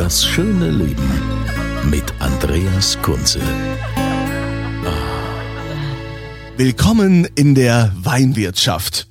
Das 0.00 0.24
schöne 0.24 0.70
Leben 0.70 1.10
mit 1.90 2.04
Andreas 2.20 2.96
Kunze. 3.02 3.38
Willkommen 6.56 7.28
in 7.34 7.54
der 7.54 7.92
Weinwirtschaft. 8.02 9.09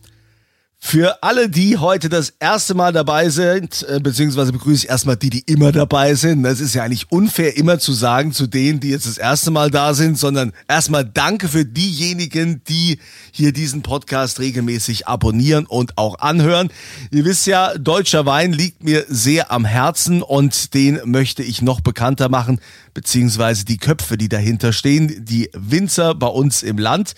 Für 0.89 1.21
alle, 1.21 1.49
die 1.49 1.77
heute 1.77 2.09
das 2.09 2.33
erste 2.39 2.73
Mal 2.73 2.91
dabei 2.91 3.29
sind, 3.29 3.85
äh, 3.87 3.99
beziehungsweise 3.99 4.51
begrüße 4.51 4.85
ich 4.85 4.89
erstmal 4.89 5.17
die, 5.17 5.29
die 5.29 5.41
immer 5.41 5.71
dabei 5.71 6.15
sind. 6.15 6.41
Das 6.41 6.59
ist 6.59 6.73
ja 6.73 6.81
eigentlich 6.81 7.11
unfair, 7.11 7.55
immer 7.57 7.77
zu 7.77 7.93
sagen 7.93 8.31
zu 8.31 8.47
denen, 8.47 8.79
die 8.79 8.89
jetzt 8.89 9.05
das 9.05 9.19
erste 9.19 9.51
Mal 9.51 9.69
da 9.69 9.93
sind, 9.93 10.17
sondern 10.17 10.51
erstmal 10.67 11.05
danke 11.05 11.47
für 11.47 11.63
diejenigen, 11.63 12.63
die 12.67 12.97
hier 13.31 13.53
diesen 13.53 13.83
Podcast 13.83 14.39
regelmäßig 14.39 15.07
abonnieren 15.07 15.67
und 15.67 15.95
auch 15.99 16.17
anhören. 16.17 16.71
Ihr 17.11 17.23
wisst 17.23 17.45
ja, 17.45 17.77
deutscher 17.77 18.25
Wein 18.25 18.51
liegt 18.51 18.83
mir 18.83 19.05
sehr 19.07 19.51
am 19.51 19.65
Herzen 19.65 20.23
und 20.23 20.73
den 20.73 21.01
möchte 21.05 21.43
ich 21.43 21.61
noch 21.61 21.81
bekannter 21.81 22.29
machen, 22.29 22.59
beziehungsweise 22.95 23.63
die 23.63 23.77
Köpfe, 23.77 24.17
die 24.17 24.27
dahinter 24.27 24.73
stehen, 24.73 25.23
die 25.23 25.51
Winzer 25.53 26.15
bei 26.15 26.25
uns 26.25 26.63
im 26.63 26.79
Land. 26.79 27.13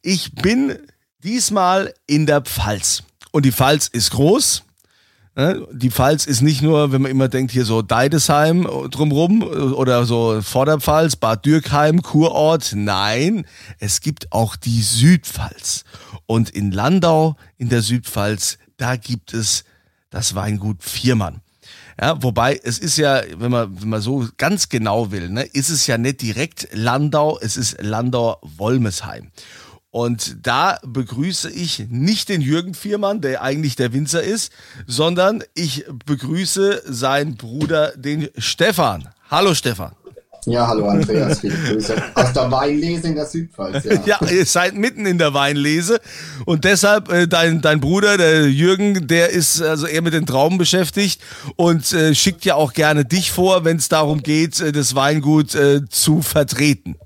Ich 0.00 0.32
bin 0.36 0.76
Diesmal 1.24 1.94
in 2.06 2.26
der 2.26 2.42
Pfalz. 2.42 3.02
Und 3.32 3.46
die 3.46 3.52
Pfalz 3.52 3.88
ist 3.88 4.10
groß. 4.10 4.62
Ne? 5.36 5.66
Die 5.72 5.90
Pfalz 5.90 6.26
ist 6.26 6.42
nicht 6.42 6.60
nur, 6.60 6.92
wenn 6.92 7.00
man 7.00 7.10
immer 7.10 7.28
denkt, 7.28 7.50
hier 7.50 7.64
so 7.64 7.80
Deidesheim 7.80 8.68
drumrum 8.90 9.42
oder 9.42 10.04
so 10.04 10.42
Vorderpfalz, 10.42 11.16
Bad 11.16 11.46
Dürkheim, 11.46 12.02
Kurort. 12.02 12.74
Nein, 12.76 13.46
es 13.78 14.02
gibt 14.02 14.32
auch 14.32 14.54
die 14.54 14.82
Südpfalz. 14.82 15.84
Und 16.26 16.50
in 16.50 16.72
Landau 16.72 17.36
in 17.56 17.70
der 17.70 17.80
Südpfalz, 17.80 18.58
da 18.76 18.96
gibt 18.96 19.32
es 19.32 19.64
das 20.10 20.34
Weingut 20.34 20.84
Viermann. 20.84 21.40
Ja, 21.98 22.22
wobei 22.22 22.60
es 22.62 22.78
ist 22.78 22.98
ja, 22.98 23.22
wenn 23.38 23.50
man, 23.50 23.80
wenn 23.80 23.88
man 23.88 24.00
so 24.02 24.28
ganz 24.36 24.68
genau 24.68 25.10
will, 25.10 25.30
ne, 25.30 25.44
ist 25.44 25.70
es 25.70 25.86
ja 25.86 25.96
nicht 25.96 26.20
direkt 26.20 26.68
Landau, 26.72 27.38
es 27.40 27.56
ist 27.56 27.80
Landau-Wolmesheim. 27.80 29.30
Und 29.94 30.38
da 30.42 30.80
begrüße 30.84 31.48
ich 31.52 31.86
nicht 31.88 32.28
den 32.28 32.40
Jürgen 32.40 32.74
Viermann, 32.74 33.20
der 33.20 33.42
eigentlich 33.42 33.76
der 33.76 33.92
Winzer 33.92 34.24
ist, 34.24 34.52
sondern 34.88 35.44
ich 35.54 35.84
begrüße 36.04 36.82
seinen 36.84 37.36
Bruder, 37.36 37.92
den 37.94 38.28
Stefan. 38.36 39.08
Hallo 39.30 39.54
Stefan. 39.54 39.92
Ja, 40.46 40.66
hallo 40.66 40.88
Andreas, 40.88 41.38
viele 41.38 41.54
Grüße. 41.54 41.94
Aus 42.16 42.32
der 42.32 42.50
Weinlese 42.50 43.06
in 43.06 43.14
der 43.14 43.26
Südpfalz. 43.26 43.84
Ja, 43.84 44.18
ja 44.20 44.30
ihr 44.32 44.44
seid 44.46 44.74
mitten 44.74 45.06
in 45.06 45.18
der 45.18 45.32
Weinlese 45.32 46.00
und 46.44 46.64
deshalb 46.64 47.08
äh, 47.12 47.28
dein, 47.28 47.62
dein 47.62 47.78
Bruder, 47.78 48.16
der 48.16 48.50
Jürgen, 48.50 49.06
der 49.06 49.30
ist 49.30 49.62
also 49.62 49.86
eher 49.86 50.02
mit 50.02 50.12
den 50.12 50.26
Trauben 50.26 50.58
beschäftigt 50.58 51.20
und 51.54 51.92
äh, 51.92 52.16
schickt 52.16 52.44
ja 52.44 52.56
auch 52.56 52.72
gerne 52.72 53.04
dich 53.04 53.30
vor, 53.30 53.64
wenn 53.64 53.76
es 53.76 53.88
darum 53.88 54.24
geht, 54.24 54.58
äh, 54.58 54.72
das 54.72 54.96
Weingut 54.96 55.54
äh, 55.54 55.88
zu 55.88 56.20
vertreten. 56.20 56.96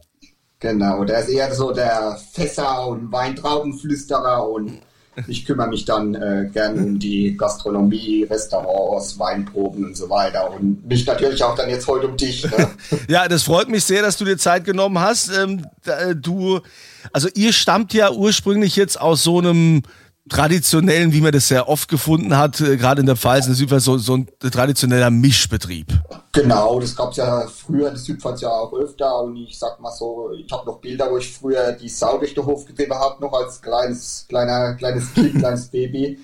Genau, 0.60 1.04
der 1.04 1.20
ist 1.20 1.28
eher 1.28 1.54
so 1.54 1.72
der 1.72 2.19
Fässer- 2.32 2.88
und 2.88 3.12
Weintraubenflüsterer 3.12 4.48
und 4.48 4.80
ich 5.26 5.44
kümmere 5.44 5.69
mich 5.69 5.84
dann 5.84 6.14
äh, 6.14 6.48
gern 6.52 6.78
um 6.78 6.98
die 6.98 7.36
Gastronomie, 7.36 8.24
Restaurants, 8.24 9.18
Weinproben 9.18 9.84
und 9.84 9.97
so 9.97 10.08
weiter. 10.08 10.50
Und 10.52 10.86
mich 10.86 11.06
natürlich 11.06 11.42
auch 11.42 11.56
dann 11.56 11.68
jetzt 11.68 11.88
heute 11.88 12.06
um 12.06 12.16
dich. 12.16 12.44
Ne? 12.44 12.70
ja, 13.08 13.26
das 13.26 13.42
freut 13.42 13.68
mich 13.68 13.84
sehr, 13.84 14.02
dass 14.02 14.16
du 14.16 14.24
dir 14.24 14.38
Zeit 14.38 14.64
genommen 14.64 15.00
hast. 15.00 15.30
Ähm, 15.36 15.66
du, 16.14 16.60
also 17.12 17.28
ihr 17.34 17.52
stammt 17.52 17.94
ja 17.94 18.12
ursprünglich 18.12 18.76
jetzt 18.76 19.00
aus 19.00 19.24
so 19.24 19.38
einem 19.38 19.82
traditionellen, 20.28 21.12
wie 21.12 21.21
man 21.21 21.33
das 21.33 21.49
sehr 21.49 21.69
oft 21.69 21.89
gefunden 21.89 22.37
hat, 22.37 22.61
äh, 22.61 22.77
gerade 22.77 23.00
in 23.00 23.06
der 23.06 23.16
Pfalz, 23.16 23.47
in 23.47 23.53
der 23.53 23.56
Südpfalz, 23.56 23.84
so, 23.84 23.99
so 23.99 24.16
ein 24.16 24.28
traditioneller 24.41 25.11
Mischbetrieb. 25.11 25.87
Genau, 26.33 26.78
das 26.81 26.94
gab 26.94 27.11
es 27.11 27.16
ja 27.16 27.47
früher 27.47 27.89
in 27.89 27.94
der 27.94 28.03
Südpfalz 28.03 28.41
ja 28.41 28.50
auch 28.50 28.72
öfter 28.72 29.22
und 29.22 29.37
ich 29.37 29.59
sag 29.59 29.81
mal 29.81 29.91
so, 29.91 30.31
ich 30.33 30.50
habe 30.53 30.66
noch 30.66 30.81
Bilder, 30.81 31.11
wo 31.11 31.19
ich 31.19 31.33
früher 31.33 31.72
die 31.72 31.89
Sau 31.89 32.19
durch 32.19 32.34
den 32.34 32.47
Hof 32.47 32.65
getrieben 32.66 32.94
habe, 32.94 33.21
noch 33.21 33.33
als 33.33 33.61
kleines, 33.61 34.27
kleiner, 34.28 34.75
kleines 34.75 35.12
Kind, 35.15 35.34
kleines 35.39 35.69
Baby. 35.69 36.19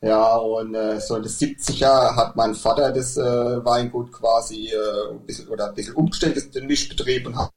Ja, 0.00 0.36
und 0.36 0.74
äh, 0.74 1.00
so 1.00 1.16
in 1.16 1.22
den 1.22 1.32
70er 1.32 2.14
hat 2.14 2.36
mein 2.36 2.54
Vater 2.54 2.92
das 2.92 3.16
äh, 3.16 3.64
Weingut 3.64 4.12
quasi 4.12 4.68
äh, 4.68 5.12
ein 5.12 5.24
bisschen, 5.24 5.48
oder 5.48 5.68
ein 5.68 5.74
bisschen 5.74 5.94
umgestellt, 5.94 6.54
den 6.54 6.66
Mischbetrieb 6.66 7.26
und 7.26 7.36
hat 7.36 7.50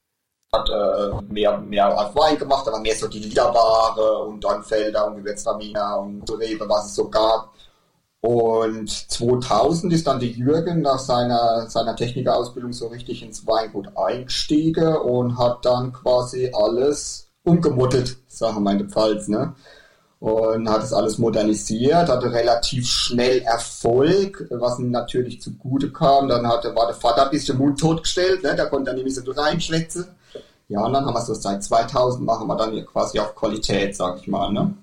hat 0.52 0.68
äh, 0.70 1.32
mehr, 1.32 1.58
mehr 1.58 1.98
auf 1.98 2.14
Wein 2.16 2.38
gemacht, 2.38 2.66
aber 2.66 2.80
mehr 2.80 2.94
so 2.94 3.06
die 3.08 3.18
Liederware 3.18 4.24
und 4.24 4.42
dann 4.42 4.62
Felder 4.62 5.06
und 5.06 5.16
Gewürztraminer 5.16 6.00
und 6.00 6.30
Rebe, 6.38 6.68
was 6.68 6.86
es 6.86 6.94
so 6.94 7.08
gab. 7.08 7.52
Und 8.20 8.90
2000 8.90 9.92
ist 9.92 10.06
dann 10.06 10.18
die 10.18 10.32
Jürgen 10.32 10.82
nach 10.82 10.98
seiner, 10.98 11.68
seiner 11.68 11.94
Technikerausbildung 11.94 12.72
so 12.72 12.88
richtig 12.88 13.22
ins 13.22 13.46
Weingut 13.46 13.96
eingestiegen 13.96 14.96
und 14.96 15.38
hat 15.38 15.64
dann 15.64 15.92
quasi 15.92 16.50
alles 16.52 17.28
umgemuttelt, 17.44 18.16
sagen 18.26 18.62
wir 18.62 18.74
der 18.74 18.88
Pfalz, 18.88 19.28
ne? 19.28 19.54
Und 20.18 20.68
hat 20.68 20.82
es 20.82 20.92
alles 20.92 21.18
modernisiert, 21.18 22.08
hatte 22.08 22.32
relativ 22.32 22.88
schnell 22.88 23.38
Erfolg, 23.42 24.48
was 24.50 24.80
ihm 24.80 24.90
natürlich 24.90 25.40
zugute 25.40 25.92
kam. 25.92 26.26
Dann 26.26 26.44
hatte, 26.48 26.74
war 26.74 26.86
der 26.86 26.96
Vater 26.96 27.26
ein 27.26 27.30
bisschen 27.30 27.56
mundtot 27.56 28.02
gestellt, 28.02 28.42
ne? 28.42 28.56
der 28.56 28.66
konnte 28.66 28.86
dann 28.86 28.96
nämlich 28.96 29.14
so 29.14 29.22
reinschwätzen. 29.30 30.08
Ja, 30.68 30.84
und 30.84 30.92
dann 30.92 31.06
haben 31.06 31.14
wir 31.14 31.22
so 31.22 31.32
seit 31.34 31.64
2000 31.64 32.24
machen 32.24 32.46
wir 32.46 32.56
dann 32.56 32.84
quasi 32.86 33.18
auf 33.18 33.34
Qualität, 33.34 33.96
sag 33.96 34.20
ich 34.20 34.28
mal. 34.28 34.52
Ne? 34.52 34.74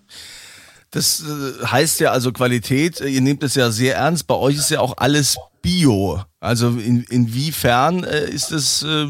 Das 0.90 1.22
äh, 1.22 1.66
heißt 1.66 2.00
ja 2.00 2.12
also 2.12 2.32
Qualität, 2.32 3.02
ihr 3.02 3.22
nehmt 3.22 3.44
es 3.44 3.56
ja 3.56 3.70
sehr 3.70 3.98
ernst. 3.98 4.26
Bei 4.26 4.36
euch 4.36 4.56
ist 4.56 4.72
ja 4.72 4.80
auch 4.80 4.96
alles 4.98 5.38
Bio. 5.62 6.22
Also 6.40 6.70
in, 6.70 7.04
inwiefern 7.10 8.04
äh, 8.04 8.30
ist 8.30 8.52
es 8.52 8.82
äh, 8.82 9.08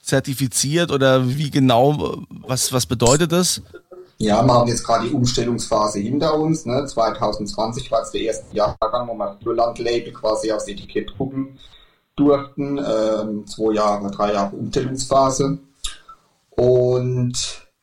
zertifiziert 0.00 0.92
oder 0.92 1.28
wie 1.28 1.50
genau, 1.50 2.22
was, 2.28 2.72
was 2.72 2.86
bedeutet 2.86 3.32
das? 3.32 3.60
Ja, 4.18 4.42
wir 4.44 4.52
haben 4.52 4.68
jetzt 4.68 4.84
gerade 4.84 5.08
die 5.08 5.14
Umstellungsphase 5.14 6.00
hinter 6.00 6.34
uns. 6.34 6.66
Ne? 6.66 6.84
2020 6.86 7.90
war 7.90 8.02
es 8.02 8.10
der 8.10 8.22
erste 8.22 8.54
Jahrgang, 8.54 9.08
wo 9.08 9.14
wir 9.14 9.36
Bioland-Label 9.40 10.12
quasi 10.12 10.50
aufs 10.52 10.66
Etikett 10.66 11.10
drucken 11.16 11.58
durften. 12.16 12.78
Ähm, 12.78 13.46
zwei 13.46 13.74
Jahre, 13.74 14.10
drei 14.10 14.32
Jahre 14.32 14.56
Umstellungsphase. 14.56 15.58
Und 16.58 17.34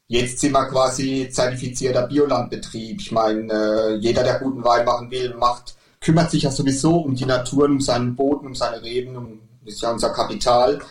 jetzt 0.08 0.40
sind 0.40 0.52
wir 0.52 0.66
quasi 0.66 1.30
zertifizierter 1.32 2.08
Biolandbetrieb. 2.08 3.00
Ich 3.00 3.12
meine, 3.14 3.54
äh, 3.54 3.96
jeder, 3.96 4.22
der 4.22 4.40
guten 4.40 4.66
Wein 4.66 4.86
machen 4.86 5.10
will, 5.10 5.34
macht, 5.36 5.76
kümmert 6.02 6.30
sich 6.30 6.44
ja 6.44 6.52
sowieso 6.52 6.98
um 6.98 7.16
die 7.16 7.26
Natur, 7.26 7.68
um 7.68 7.80
seinen 7.80 8.18
Boden, 8.18 8.48
um 8.48 8.54
seine 8.54 8.84
Reben, 8.84 9.16
um, 9.16 9.40
das 9.64 9.76
ist 9.76 9.82
ja 9.82 9.92
unser 9.92 10.10
Kapital. 10.10 10.82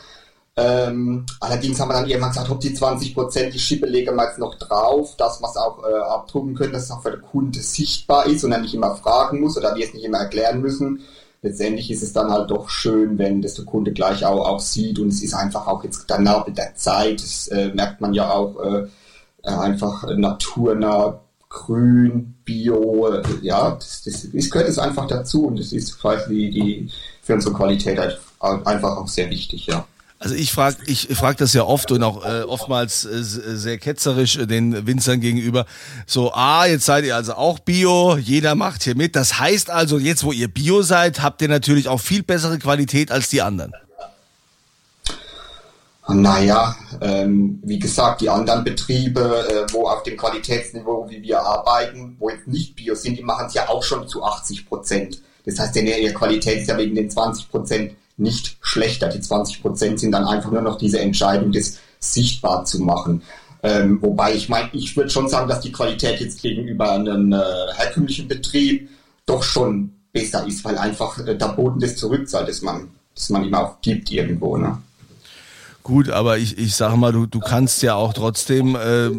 Ähm, 0.56 1.26
allerdings 1.40 1.78
haben 1.78 1.88
wir 1.88 1.94
dann 1.94 2.08
irgendwann 2.08 2.30
gesagt, 2.30 2.48
ob 2.48 2.60
die 2.60 2.72
20 2.72 3.12
Prozent, 3.12 3.52
die 3.52 3.58
Schippe 3.58 3.86
legen 3.86 4.16
wir 4.16 4.28
jetzt 4.28 4.38
noch 4.38 4.54
drauf, 4.54 5.14
dass 5.18 5.42
wir 5.42 5.48
es 5.50 5.56
auch 5.56 5.84
äh, 5.84 5.94
abdrucken 5.94 6.54
können, 6.54 6.72
dass 6.72 6.84
es 6.84 6.90
auch 6.90 7.02
für 7.02 7.10
den 7.10 7.22
Kunde 7.22 7.60
sichtbar 7.60 8.24
ist 8.24 8.44
und 8.44 8.52
er 8.52 8.60
nicht 8.60 8.72
immer 8.72 8.96
fragen 8.96 9.40
muss 9.40 9.58
oder 9.58 9.74
wir 9.74 9.84
es 9.84 9.92
nicht 9.92 10.04
immer 10.04 10.20
erklären 10.20 10.62
müssen 10.62 11.04
letztendlich 11.44 11.90
ist 11.90 12.02
es 12.02 12.14
dann 12.14 12.30
halt 12.30 12.50
doch 12.50 12.70
schön, 12.70 13.18
wenn 13.18 13.42
das 13.42 13.54
der 13.54 13.66
Kunde 13.66 13.92
gleich 13.92 14.24
auch, 14.24 14.48
auch 14.48 14.60
sieht 14.60 14.98
und 14.98 15.08
es 15.08 15.22
ist 15.22 15.34
einfach 15.34 15.66
auch 15.66 15.84
jetzt 15.84 16.06
danach 16.08 16.46
mit 16.46 16.56
der 16.56 16.74
Zeit, 16.74 17.22
das 17.22 17.48
äh, 17.48 17.70
merkt 17.74 18.00
man 18.00 18.14
ja 18.14 18.30
auch 18.30 18.58
äh, 18.64 18.86
einfach 19.42 20.04
naturnah, 20.16 21.20
grün, 21.50 22.34
bio, 22.46 23.08
äh, 23.08 23.22
ja, 23.42 23.72
das, 23.72 24.02
das, 24.04 24.26
das 24.32 24.50
gehört 24.50 24.70
es 24.70 24.78
einfach 24.78 25.06
dazu 25.06 25.46
und 25.46 25.58
das 25.58 25.72
ist 25.72 26.00
quasi 26.00 26.50
die, 26.50 26.90
für 27.22 27.34
unsere 27.34 27.54
Qualität 27.54 27.98
halt 27.98 28.18
einfach 28.40 28.96
auch 28.96 29.08
sehr 29.08 29.28
wichtig, 29.28 29.66
ja. 29.66 29.86
Also 30.18 30.36
ich 30.36 30.52
frage 30.52 30.76
ich 30.86 31.08
frag 31.14 31.36
das 31.36 31.52
ja 31.52 31.64
oft 31.64 31.90
und 31.92 32.02
auch 32.02 32.24
äh, 32.24 32.42
oftmals 32.42 33.04
äh, 33.04 33.22
sehr 33.22 33.78
ketzerisch 33.78 34.36
äh, 34.36 34.46
den 34.46 34.86
Winzern 34.86 35.20
gegenüber. 35.20 35.66
So, 36.06 36.32
ah, 36.32 36.66
jetzt 36.66 36.86
seid 36.86 37.04
ihr 37.04 37.16
also 37.16 37.34
auch 37.34 37.58
Bio, 37.58 38.16
jeder 38.16 38.54
macht 38.54 38.84
hier 38.84 38.96
mit. 38.96 39.16
Das 39.16 39.38
heißt 39.38 39.70
also, 39.70 39.98
jetzt 39.98 40.24
wo 40.24 40.32
ihr 40.32 40.48
Bio 40.48 40.82
seid, 40.82 41.20
habt 41.20 41.42
ihr 41.42 41.48
natürlich 41.48 41.88
auch 41.88 42.00
viel 42.00 42.22
bessere 42.22 42.58
Qualität 42.58 43.10
als 43.10 43.28
die 43.28 43.42
anderen. 43.42 43.72
Naja, 46.06 46.76
ähm, 47.00 47.60
wie 47.62 47.78
gesagt, 47.78 48.20
die 48.20 48.28
anderen 48.28 48.62
Betriebe, 48.62 49.20
äh, 49.20 49.72
wo 49.72 49.88
auf 49.88 50.02
dem 50.02 50.18
Qualitätsniveau, 50.18 51.08
wie 51.08 51.22
wir 51.22 51.40
arbeiten, 51.40 52.16
wo 52.18 52.28
jetzt 52.28 52.46
nicht 52.46 52.76
Bio 52.76 52.94
sind, 52.94 53.18
die 53.18 53.22
machen 53.22 53.46
es 53.46 53.54
ja 53.54 53.68
auch 53.70 53.82
schon 53.82 54.06
zu 54.06 54.22
80 54.22 54.66
Prozent. 54.68 55.22
Das 55.46 55.58
heißt, 55.58 55.74
denn 55.74 55.86
ihre 55.86 56.12
Qualität 56.12 56.60
ist 56.60 56.68
ja 56.68 56.76
wegen 56.76 56.94
den 56.94 57.10
20 57.10 57.50
Prozent 57.50 57.92
nicht 58.16 58.56
schlechter. 58.60 59.08
Die 59.08 59.20
20 59.20 59.62
Prozent 59.62 60.00
sind 60.00 60.12
dann 60.12 60.24
einfach 60.24 60.50
nur 60.50 60.62
noch 60.62 60.78
diese 60.78 61.00
Entscheidung, 61.00 61.52
das 61.52 61.78
sichtbar 61.98 62.64
zu 62.64 62.80
machen. 62.80 63.22
Ähm, 63.62 63.98
wobei 64.02 64.34
ich 64.34 64.48
meine, 64.48 64.68
ich 64.72 64.96
würde 64.96 65.10
schon 65.10 65.28
sagen, 65.28 65.48
dass 65.48 65.60
die 65.60 65.72
Qualität 65.72 66.20
jetzt 66.20 66.42
gegenüber 66.42 66.92
einem 66.92 67.32
äh, 67.32 67.40
herkömmlichen 67.74 68.28
Betrieb 68.28 68.90
doch 69.24 69.42
schon 69.42 69.90
besser 70.12 70.46
ist, 70.46 70.64
weil 70.64 70.76
einfach 70.76 71.18
äh, 71.18 71.34
der 71.34 71.48
Boden 71.48 71.80
das 71.80 71.96
zurückzahlt, 71.96 72.48
das 72.48 72.60
man, 72.60 72.88
das 73.14 73.30
man 73.30 73.44
ihm 73.44 73.54
auch 73.54 73.80
gibt 73.80 74.10
irgendwo. 74.10 74.58
Ne? 74.58 74.78
Gut, 75.82 76.10
aber 76.10 76.38
ich, 76.38 76.58
ich 76.58 76.76
sage 76.76 76.96
mal, 76.96 77.12
du, 77.12 77.26
du 77.26 77.40
kannst 77.40 77.82
ja 77.82 77.94
auch 77.94 78.12
trotzdem 78.12 78.76
äh, 78.76 79.10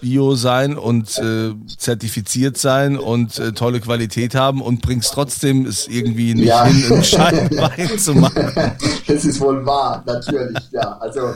Bio 0.00 0.34
sein 0.34 0.76
und 0.76 1.18
äh, 1.18 1.54
zertifiziert 1.76 2.56
sein 2.56 2.98
und 2.98 3.38
äh, 3.38 3.52
tolle 3.52 3.80
Qualität 3.80 4.34
haben 4.34 4.62
und 4.62 4.82
bringst 4.82 5.12
trotzdem 5.12 5.66
es 5.66 5.86
irgendwie 5.88 6.34
nicht 6.34 6.48
ja. 6.48 6.64
hin, 6.64 6.92
einen 6.92 7.04
Scheibenwein 7.04 7.98
zu 7.98 8.14
machen. 8.14 8.52
Das 9.06 9.24
ist 9.24 9.40
wohl 9.40 9.64
wahr, 9.64 10.02
natürlich, 10.06 10.70
ja. 10.70 10.98
Also 10.98 11.34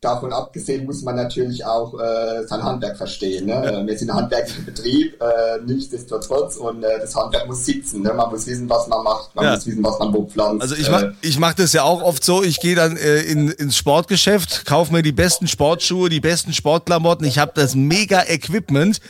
davon 0.00 0.32
abgesehen 0.32 0.86
muss 0.86 1.02
man 1.02 1.14
natürlich 1.14 1.64
auch 1.66 1.92
äh, 2.00 2.46
sein 2.46 2.62
Handwerk 2.62 2.96
verstehen. 2.96 3.46
Ne? 3.46 3.82
Wir 3.84 3.98
sind 3.98 4.10
ein 4.10 4.16
handwerklicher 4.16 4.62
Betrieb, 4.62 5.20
äh, 5.20 5.60
nichtsdestotrotz 5.66 6.56
und 6.56 6.82
äh, 6.82 6.98
das 7.00 7.14
Handwerk 7.14 7.46
muss 7.46 7.66
sitzen. 7.66 8.02
Ne? 8.02 8.14
Man 8.14 8.30
muss 8.30 8.46
wissen, 8.46 8.68
was 8.70 8.88
man 8.88 9.04
macht, 9.04 9.34
man 9.34 9.44
ja. 9.44 9.54
muss 9.54 9.66
wissen, 9.66 9.84
was 9.84 9.98
man 9.98 10.14
wo 10.14 10.24
pflanzt. 10.24 10.62
Also 10.62 10.74
ich 10.74 10.90
mach, 10.90 11.02
äh, 11.02 11.12
ich 11.20 11.38
mach 11.38 11.52
das 11.52 11.74
ja 11.74 11.82
auch 11.82 12.02
oft 12.02 12.24
so, 12.24 12.42
ich 12.42 12.60
gehe 12.60 12.74
dann 12.74 12.96
äh, 12.96 13.20
in, 13.20 13.50
ins 13.50 13.76
Sportgeschäft, 13.76 14.64
kaufe 14.64 14.90
mir 14.90 15.02
die 15.02 15.12
besten 15.12 15.46
Sportschuhe, 15.46 16.08
die 16.08 16.20
besten 16.20 16.54
Sportklamotten, 16.54 17.26
ich 17.26 17.38
habe 17.38 17.52
das 17.54 17.74
mega 17.74 18.22
Equipment 18.26 19.02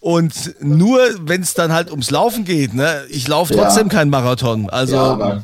und 0.00 0.56
nur 0.60 1.00
wenn 1.22 1.40
es 1.40 1.54
dann 1.54 1.72
halt 1.72 1.90
ums 1.90 2.10
Laufen 2.10 2.44
geht, 2.44 2.74
ne, 2.74 3.04
ich 3.08 3.26
laufe 3.28 3.54
trotzdem 3.54 3.86
ja. 3.86 3.94
kein 3.94 4.10
Marathon. 4.10 4.68
Also 4.68 4.96
ja, 4.96 5.42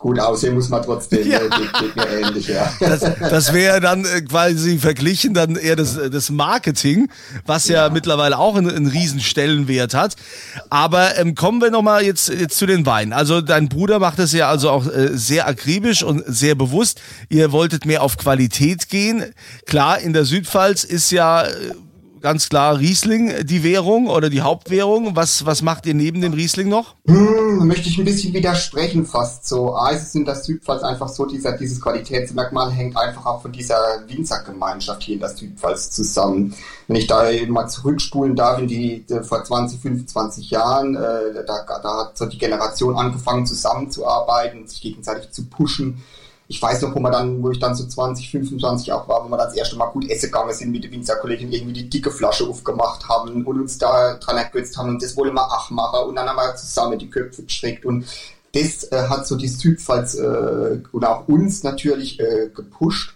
gut 0.00 0.18
aussehen 0.18 0.54
muss 0.54 0.70
man 0.70 0.82
trotzdem, 0.82 1.30
ja. 1.30 1.40
äh, 1.40 1.48
geht, 1.50 1.94
mir 1.94 2.08
ähnlich, 2.08 2.48
ja. 2.48 2.72
Das, 2.80 3.00
das 3.00 3.52
wäre 3.52 3.80
dann 3.80 4.06
äh, 4.06 4.22
quasi 4.22 4.78
verglichen 4.78 5.34
dann 5.34 5.56
eher 5.56 5.76
das, 5.76 5.98
äh, 5.98 6.08
das 6.08 6.30
Marketing, 6.30 7.10
was 7.44 7.68
ja, 7.68 7.84
ja 7.86 7.92
mittlerweile 7.92 8.38
auch 8.38 8.56
einen, 8.56 8.70
einen 8.70 8.86
riesen 8.86 9.20
Stellenwert 9.20 9.92
hat. 9.92 10.16
Aber 10.70 11.18
ähm, 11.18 11.34
kommen 11.34 11.60
wir 11.60 11.70
nochmal 11.70 12.02
jetzt, 12.02 12.30
jetzt 12.30 12.56
zu 12.56 12.64
den 12.64 12.86
Weinen. 12.86 13.12
Also 13.12 13.42
dein 13.42 13.68
Bruder 13.68 13.98
macht 13.98 14.18
das 14.18 14.32
ja 14.32 14.48
also 14.48 14.70
auch 14.70 14.86
äh, 14.86 15.10
sehr 15.12 15.46
akribisch 15.46 16.02
und 16.02 16.24
sehr 16.26 16.54
bewusst. 16.54 17.02
Ihr 17.28 17.52
wolltet 17.52 17.84
mehr 17.84 18.02
auf 18.02 18.16
Qualität 18.16 18.88
gehen. 18.88 19.34
Klar, 19.66 20.00
in 20.00 20.14
der 20.14 20.24
Südpfalz 20.24 20.82
ist 20.82 21.10
ja... 21.10 21.44
Äh, 21.44 21.50
ganz 22.20 22.48
klar 22.48 22.78
Riesling 22.78 23.32
die 23.44 23.62
Währung 23.62 24.08
oder 24.08 24.30
die 24.30 24.40
Hauptwährung. 24.40 25.16
Was, 25.16 25.46
was 25.46 25.62
macht 25.62 25.86
ihr 25.86 25.94
neben 25.94 26.20
dem 26.20 26.32
Riesling 26.32 26.68
noch? 26.68 26.94
Hm, 27.06 27.66
möchte 27.66 27.88
ich 27.88 27.98
ein 27.98 28.04
bisschen 28.04 28.32
widersprechen 28.32 29.06
fast 29.06 29.46
so. 29.46 29.74
A, 29.74 29.90
ist 29.90 30.02
es 30.02 30.14
in 30.14 30.24
der 30.24 30.36
Südpfalz 30.36 30.82
einfach 30.82 31.08
so, 31.08 31.26
dieser, 31.26 31.56
dieses 31.56 31.80
Qualitätsmerkmal 31.80 32.70
hängt 32.70 32.96
einfach 32.96 33.26
auch 33.26 33.42
von 33.42 33.52
dieser 33.52 33.78
Winzergemeinschaft 34.06 35.02
hier 35.02 35.14
in 35.14 35.20
der 35.20 35.30
Südpfalz 35.30 35.90
zusammen. 35.90 36.54
Wenn 36.86 36.96
ich 36.96 37.06
da 37.06 37.24
mal 37.48 37.68
zurückspulen 37.68 38.36
darf 38.36 38.58
in 38.58 38.68
die, 38.68 39.04
die 39.08 39.22
vor 39.22 39.42
20, 39.42 39.80
25 39.80 40.50
Jahren, 40.50 40.94
äh, 40.96 41.44
da, 41.46 41.64
da 41.82 41.96
hat 41.98 42.18
so 42.18 42.26
die 42.26 42.38
Generation 42.38 42.96
angefangen 42.96 43.46
zusammenzuarbeiten, 43.46 44.66
sich 44.66 44.80
gegenseitig 44.80 45.30
zu 45.30 45.46
pushen 45.46 46.02
ich 46.50 46.60
weiß 46.60 46.82
noch, 46.82 46.92
wo 46.96 46.98
man 46.98 47.12
dann, 47.12 47.40
wo 47.44 47.52
ich 47.52 47.60
dann 47.60 47.76
so 47.76 47.86
20, 47.86 48.28
25 48.28 48.92
auch 48.92 49.06
war, 49.06 49.24
wo 49.24 49.28
wir 49.28 49.36
das 49.36 49.54
erste 49.54 49.76
Mal 49.76 49.86
gut 49.86 50.10
essen 50.10 50.32
gegangen 50.32 50.52
sind 50.52 50.72
mit 50.72 50.82
der 50.82 50.90
Winzerkollegin, 50.90 51.52
irgendwie 51.52 51.74
die 51.74 51.88
dicke 51.88 52.10
Flasche 52.10 52.44
aufgemacht 52.44 53.08
haben 53.08 53.46
und 53.46 53.60
uns 53.60 53.78
da 53.78 54.14
dran 54.14 54.36
ergötzt 54.36 54.76
haben. 54.76 54.88
Und 54.88 55.00
das 55.00 55.16
wollen 55.16 55.32
wir 55.32 55.44
auch 55.44 55.70
machen. 55.70 56.08
Und 56.08 56.16
dann 56.16 56.28
haben 56.28 56.34
wir 56.34 56.56
zusammen 56.56 56.98
die 56.98 57.08
Köpfe 57.08 57.44
gestreckt 57.44 57.86
und 57.86 58.04
das 58.52 58.82
äh, 58.90 59.06
hat 59.08 59.28
so 59.28 59.36
die 59.36 59.46
Südpfalz 59.46 60.16
äh, 60.16 60.80
und 60.90 61.04
auch 61.04 61.28
uns 61.28 61.62
natürlich 61.62 62.18
äh, 62.18 62.48
gepusht. 62.52 63.14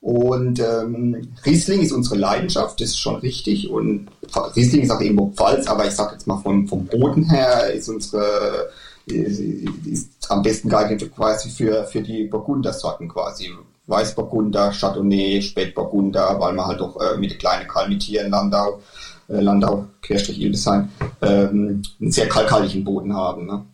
Und 0.00 0.58
ähm, 0.58 1.28
Riesling 1.44 1.82
ist 1.82 1.92
unsere 1.92 2.16
Leidenschaft, 2.16 2.80
das 2.80 2.88
ist 2.88 2.98
schon 2.98 3.16
richtig. 3.16 3.68
Und 3.68 4.08
Riesling 4.56 4.84
ist 4.84 4.90
auch 4.90 5.00
irgendwo 5.02 5.26
Pfalz, 5.28 5.66
aber 5.66 5.86
ich 5.86 5.92
sage 5.92 6.14
jetzt 6.14 6.26
mal 6.26 6.40
vom, 6.40 6.66
vom 6.66 6.86
Boden 6.86 7.28
her 7.28 7.70
ist 7.74 7.90
unsere 7.90 8.70
ist 9.06 10.30
am 10.30 10.42
besten 10.42 10.68
geeignet 10.68 11.14
quasi 11.14 11.50
für, 11.50 11.84
für 11.84 12.02
die 12.02 12.24
Burgundersorten 12.24 13.08
quasi. 13.08 13.50
Weißburgunder, 13.86 14.72
Chardonnay, 14.72 15.42
Spätburgunder, 15.42 16.38
weil 16.38 16.52
man 16.52 16.66
halt 16.66 16.80
auch 16.80 16.96
äh, 17.00 17.16
mit 17.18 17.32
den 17.32 17.38
kleinen 17.38 17.66
Kalmitieren, 17.66 18.30
Landau, 18.30 18.80
äh, 19.28 19.40
Landau, 19.40 19.86
Querstrich 20.02 20.40
Ildesheim, 20.40 20.88
ähm, 21.20 21.82
einen 22.00 22.12
sehr 22.12 22.28
kalkhaltigen 22.28 22.84
Boden 22.84 23.14
haben. 23.14 23.46
Ne? 23.46 23.64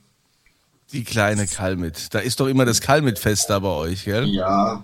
Die 0.92 1.04
kleine 1.04 1.46
Kalmit. 1.46 2.14
Da 2.14 2.20
ist 2.20 2.40
doch 2.40 2.46
immer 2.46 2.64
das 2.64 2.80
Kalmit-Fest 2.80 3.50
da 3.50 3.58
bei 3.58 3.68
euch, 3.68 4.06
gell? 4.06 4.26
Ja, 4.28 4.82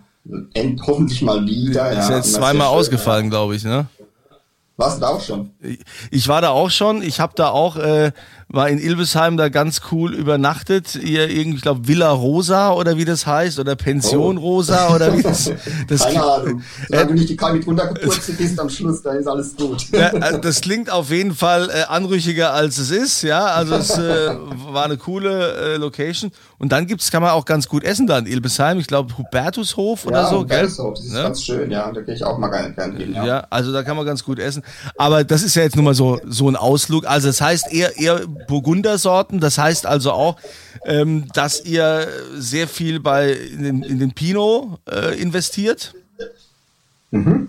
end, 0.53 0.83
hoffentlich 0.87 1.23
mal 1.23 1.45
wieder. 1.47 1.91
Ist 1.93 2.11
ja, 2.11 2.17
jetzt 2.17 2.35
zweimal 2.35 2.69
ausgefallen, 2.69 3.27
ja. 3.27 3.31
glaube 3.31 3.57
ich, 3.57 3.65
ne? 3.65 3.87
Warst 4.77 4.97
du 4.97 5.01
da 5.03 5.09
auch 5.09 5.21
schon? 5.21 5.51
Ich 6.11 6.27
war 6.27 6.43
da 6.43 6.51
auch 6.51 6.71
schon. 6.71 7.01
Ich 7.01 7.21
habe 7.21 7.33
da 7.37 7.51
auch 7.51 7.77
äh, 7.77 8.11
war 8.55 8.69
in 8.69 8.79
Ilbesheim 8.79 9.37
da 9.37 9.49
ganz 9.49 9.81
cool 9.91 10.15
übernachtet. 10.15 10.95
Ihr 10.95 11.29
irgendwie, 11.29 11.57
ich 11.57 11.63
glaube, 11.63 11.87
Villa 11.89 12.11
Rosa 12.11 12.73
oder 12.73 12.97
wie 12.97 13.05
das 13.05 13.27
heißt, 13.27 13.59
oder 13.59 13.77
Pension 13.77 14.39
oh. 14.39 14.43
Rosa 14.43 14.95
oder 14.95 15.17
wie 15.17 15.23
das. 15.23 15.51
das 15.89 16.03
Keine 16.03 16.23
Ahnung. 16.23 16.63
Solange 16.89 17.05
äh, 17.05 17.07
du 17.09 17.15
nicht 17.15 17.29
die 17.29 17.37
Kalmit 17.37 17.67
runtergepurzelt 17.67 18.39
bist 18.39 18.59
am 18.61 18.69
Schluss, 18.69 19.03
dann 19.03 19.17
ist 19.17 19.27
alles 19.27 19.55
gut. 19.57 19.91
Ja, 19.93 20.09
äh, 20.09 20.41
das 20.41 20.61
klingt 20.61 20.91
auf 20.91 21.11
jeden 21.11 21.35
Fall 21.35 21.71
äh, 21.71 21.85
anrüchiger 21.89 22.53
als 22.53 22.79
es 22.79 22.91
ist, 22.91 23.23
ja. 23.23 23.47
Also 23.47 23.75
es 23.75 23.99
äh, 23.99 24.35
war 24.73 24.85
eine 24.85 24.97
coole 24.97 25.75
äh, 25.75 25.77
Location. 25.77 26.31
Und 26.59 26.73
dann 26.73 26.87
gibt's, 26.87 27.11
kann 27.11 27.23
man 27.23 27.33
auch 27.33 27.45
ganz 27.45 27.69
gut 27.69 27.85
essen 27.85 28.07
da 28.07 28.19
in 28.19 28.27
Ilbesheim. 28.27 28.79
Ich 28.79 28.87
glaube, 28.87 29.17
Hubertushof 29.19 30.07
oder 30.07 30.23
ja, 30.23 30.31
so, 30.31 30.41
Hubertushof, 30.41 30.95
das 30.95 31.05
ist? 31.05 31.13
Ne? 31.13 31.23
ganz 31.23 31.43
schön, 31.43 31.71
ja. 31.71 31.91
Da 31.93 32.01
gehe 32.01 32.15
ich 32.15 32.25
auch 32.25 32.39
mal 32.39 32.49
gerne, 32.49 32.73
gerne 32.73 32.97
hin, 32.97 33.15
ja. 33.15 33.27
ja. 33.27 33.47
also 33.51 33.73
da 33.73 33.83
kann 33.83 33.97
man 33.97 34.07
ganz 34.07 34.25
gut 34.25 34.39
essen. 34.39 34.63
Aber 34.97 35.25
das 35.25 35.43
ist 35.43 35.57
ja 35.57 35.63
jetzt 35.63 35.77
nur 35.77 35.85
mal 35.85 35.95
so, 35.95 36.21
so 36.27 36.49
ein 36.49 36.57
Ausflug. 36.57 37.07
Also 37.07 37.27
das 37.29 37.41
heißt 37.41 37.73
eher, 37.73 37.99
eher 37.99 38.21
Burgundersorten. 38.47 39.41
Das 39.41 39.59
heißt 39.59 39.87
also 39.87 40.13
auch, 40.13 40.37
ähm, 40.85 41.27
dass 41.33 41.65
ihr 41.65 42.09
sehr 42.37 42.69
viel 42.69 43.01
bei 43.01 43.33
in 43.33 43.63
den, 43.63 43.83
in 43.83 43.99
den 43.99 44.13
Pinot 44.13 44.79
äh, 44.91 45.21
investiert. 45.21 45.95
Mhm. 47.11 47.49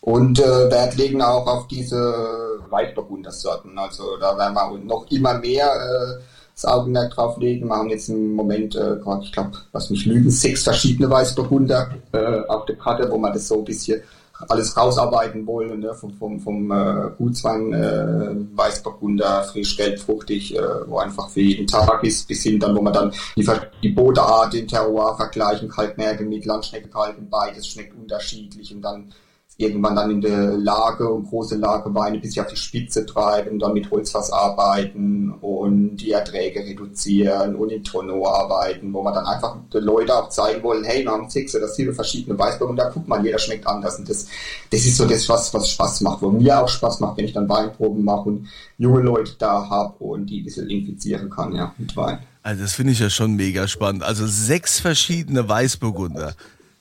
Und 0.00 0.38
äh, 0.38 0.70
Wert 0.70 0.96
legen 0.96 1.22
auch 1.22 1.46
auf 1.46 1.66
diese 1.66 2.60
Weißburgundersorten. 2.68 3.78
Also 3.78 4.18
da 4.20 4.36
werden 4.36 4.54
wir 4.54 4.78
noch 4.78 5.10
immer 5.10 5.38
mehr 5.38 5.66
äh, 5.66 6.22
das 6.54 6.64
Augenmerk 6.66 7.14
drauf 7.14 7.38
legen. 7.38 7.68
Wir 7.68 7.76
haben 7.76 7.88
jetzt 7.88 8.08
im 8.08 8.34
Moment 8.34 8.76
äh, 8.76 8.96
ich 9.22 9.32
glaube, 9.32 9.52
was 9.72 9.90
mich 9.90 10.04
lügen, 10.06 10.30
sechs 10.30 10.62
verschiedene 10.62 11.08
Weißburgunder 11.10 11.94
äh, 12.12 12.40
auf 12.48 12.66
der 12.66 12.76
Karte, 12.76 13.10
wo 13.10 13.18
man 13.18 13.32
das 13.32 13.48
so 13.48 13.58
ein 13.58 13.64
bisschen 13.64 14.02
alles 14.48 14.76
rausarbeiten 14.76 15.46
wollen, 15.46 15.80
ne? 15.80 15.94
vom, 15.94 16.12
vom, 16.14 16.40
vom 16.40 16.70
äh, 16.70 17.10
Gutswein, 17.16 17.72
äh, 17.72 18.34
Weißburgunder, 18.56 19.44
frisch, 19.44 19.76
gelb, 19.76 19.98
fruchtig, 20.00 20.56
äh, 20.56 20.60
wo 20.86 20.98
einfach 20.98 21.28
für 21.28 21.40
jeden 21.40 21.66
Tag 21.66 22.02
ist, 22.02 22.26
bis 22.26 22.42
hin 22.42 22.58
dann, 22.58 22.74
wo 22.74 22.82
man 22.82 22.92
dann 22.92 23.12
die, 23.36 23.48
die 23.82 23.90
Bodeart, 23.90 24.52
den 24.52 24.66
Terroir 24.66 25.16
vergleichen, 25.16 25.68
Kalkmergel 25.68 26.26
mit 26.26 26.44
Landschnecke, 26.44 26.88
Kalken, 26.88 27.28
beides 27.30 27.66
schmeckt 27.66 27.96
unterschiedlich 27.96 28.74
und 28.74 28.82
dann 28.82 29.12
irgendwann 29.56 29.94
dann 29.94 30.10
in 30.10 30.20
der 30.20 30.56
Lage 30.56 31.08
und 31.08 31.28
große 31.28 31.56
Lageweine 31.56 32.18
bis 32.18 32.36
auf 32.38 32.48
die 32.48 32.56
Spitze 32.56 33.06
treiben, 33.06 33.60
dann 33.60 33.72
mit 33.72 33.88
Holzfass 33.90 34.32
arbeiten 34.32 35.32
und 35.40 35.96
die 35.96 36.10
Erträge 36.10 36.60
reduzieren 36.60 37.54
und 37.54 37.70
in 37.70 37.84
Tonneau 37.84 38.26
arbeiten, 38.26 38.92
wo 38.92 39.02
man 39.02 39.14
dann 39.14 39.26
einfach 39.26 39.56
den 39.72 39.84
Leuten 39.84 40.10
auch 40.10 40.28
zeigen 40.28 40.62
wollen, 40.64 40.82
hey, 40.82 41.04
wir 41.04 41.12
haben 41.12 41.30
sechs 41.30 41.54
oder 41.54 41.68
sieben 41.68 41.94
verschiedene 41.94 42.36
Weißburg 42.36 42.70
und 42.70 42.76
da 42.76 42.90
guckt 42.90 43.06
man, 43.06 43.24
jeder 43.24 43.38
schmeckt 43.38 43.66
anders 43.66 43.98
und 43.98 44.08
das, 44.08 44.26
das 44.70 44.84
ist 44.84 44.96
so 44.96 45.06
das, 45.06 45.28
was, 45.28 45.54
was 45.54 45.70
Spaß 45.70 46.00
macht, 46.00 46.22
wo 46.22 46.30
mir 46.30 46.60
auch 46.60 46.68
Spaß 46.68 46.98
macht, 46.98 47.16
wenn 47.16 47.24
ich 47.24 47.32
dann 47.32 47.48
Weinproben 47.48 48.04
mache 48.04 48.28
und 48.28 48.48
junge 48.76 49.02
Leute 49.02 49.34
da 49.38 49.68
habe 49.70 49.94
und 50.02 50.26
die 50.26 50.40
ein 50.40 50.44
bisschen 50.44 50.68
infizieren 50.68 51.30
kann, 51.30 51.54
ja, 51.54 51.72
mit 51.78 51.96
Wein. 51.96 52.18
Also 52.42 52.62
das 52.62 52.74
finde 52.74 52.92
ich 52.92 52.98
ja 52.98 53.08
schon 53.08 53.36
mega 53.36 53.66
spannend. 53.68 54.02
Also 54.02 54.26
sechs 54.26 54.78
verschiedene 54.78 55.48
Weißburgunder. 55.48 56.34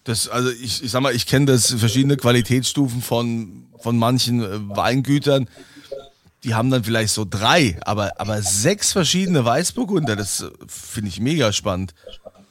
Das, 0.03 0.27
also 0.27 0.49
ich, 0.49 0.83
ich 0.83 0.91
sag 0.91 1.01
mal, 1.01 1.15
ich 1.15 1.25
kenne 1.25 1.45
das 1.45 1.71
verschiedene 1.71 2.17
Qualitätsstufen 2.17 3.01
von, 3.01 3.67
von 3.79 3.97
manchen 3.97 4.43
äh, 4.43 4.75
Weingütern. 4.75 5.47
Die 6.43 6.55
haben 6.55 6.69
dann 6.69 6.83
vielleicht 6.83 7.13
so 7.13 7.25
drei, 7.29 7.79
aber, 7.85 8.19
aber 8.19 8.41
sechs 8.41 8.91
verschiedene 8.91 9.45
Weißburgunder, 9.45 10.17
das 10.17 10.41
äh, 10.41 10.49
finde 10.67 11.09
ich 11.09 11.21
mega 11.21 11.53
spannend. 11.53 11.93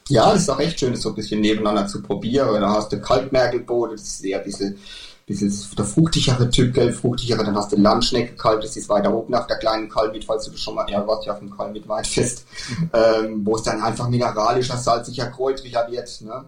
Ja, 0.08 0.32
das 0.32 0.42
ist 0.42 0.48
auch 0.48 0.60
echt 0.60 0.80
schön, 0.80 0.92
das 0.92 1.02
so 1.02 1.10
ein 1.10 1.14
bisschen 1.14 1.40
nebeneinander 1.40 1.86
zu 1.86 2.02
probieren. 2.02 2.60
Da 2.60 2.70
hast 2.70 2.90
du 2.92 3.00
Kaltmergelboot, 3.00 3.92
das 3.92 4.02
ist 4.02 4.24
eher 4.24 4.38
ein 4.38 4.44
bisschen, 4.44 4.78
bisschen 5.26 5.52
der 5.76 5.84
fruchtigere 5.84 6.48
Typ, 6.50 6.94
fruchtigere. 6.94 7.44
Dann 7.44 7.54
hast 7.54 7.72
du 7.72 7.76
Landschnecke 7.76 8.34
kalt, 8.34 8.64
das 8.64 8.76
ist 8.76 8.88
weiter 8.88 9.14
oben 9.14 9.34
auf 9.34 9.46
der 9.46 9.58
kleinen 9.58 9.90
Kalmit, 9.90 10.24
falls 10.24 10.46
du 10.46 10.50
das 10.50 10.60
schon 10.60 10.74
mal, 10.74 10.86
ja, 10.90 11.06
warst 11.06 11.26
ja 11.26 11.34
auf 11.34 11.38
dem 11.38 11.54
Kalmit 11.54 11.86
Weinfest, 11.86 12.46
ähm, 12.94 13.42
wo 13.44 13.56
es 13.56 13.62
dann 13.62 13.82
einfach 13.82 14.08
mineralischer, 14.08 14.78
salziger, 14.78 15.26
kräutriger 15.26 15.86
wird. 15.90 16.20
Ne? 16.22 16.44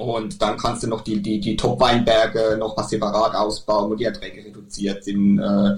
Und 0.00 0.40
dann 0.40 0.56
kannst 0.56 0.82
du 0.82 0.86
noch 0.86 1.02
die, 1.02 1.20
die, 1.20 1.40
die 1.40 1.56
Top-Weinberge 1.56 2.56
noch 2.58 2.76
mal 2.76 2.84
separat 2.84 3.34
ausbauen, 3.34 3.90
wo 3.90 3.94
die 3.94 4.04
Erträge 4.04 4.44
reduziert 4.44 5.04
sind. 5.04 5.38
Äh, 5.38 5.76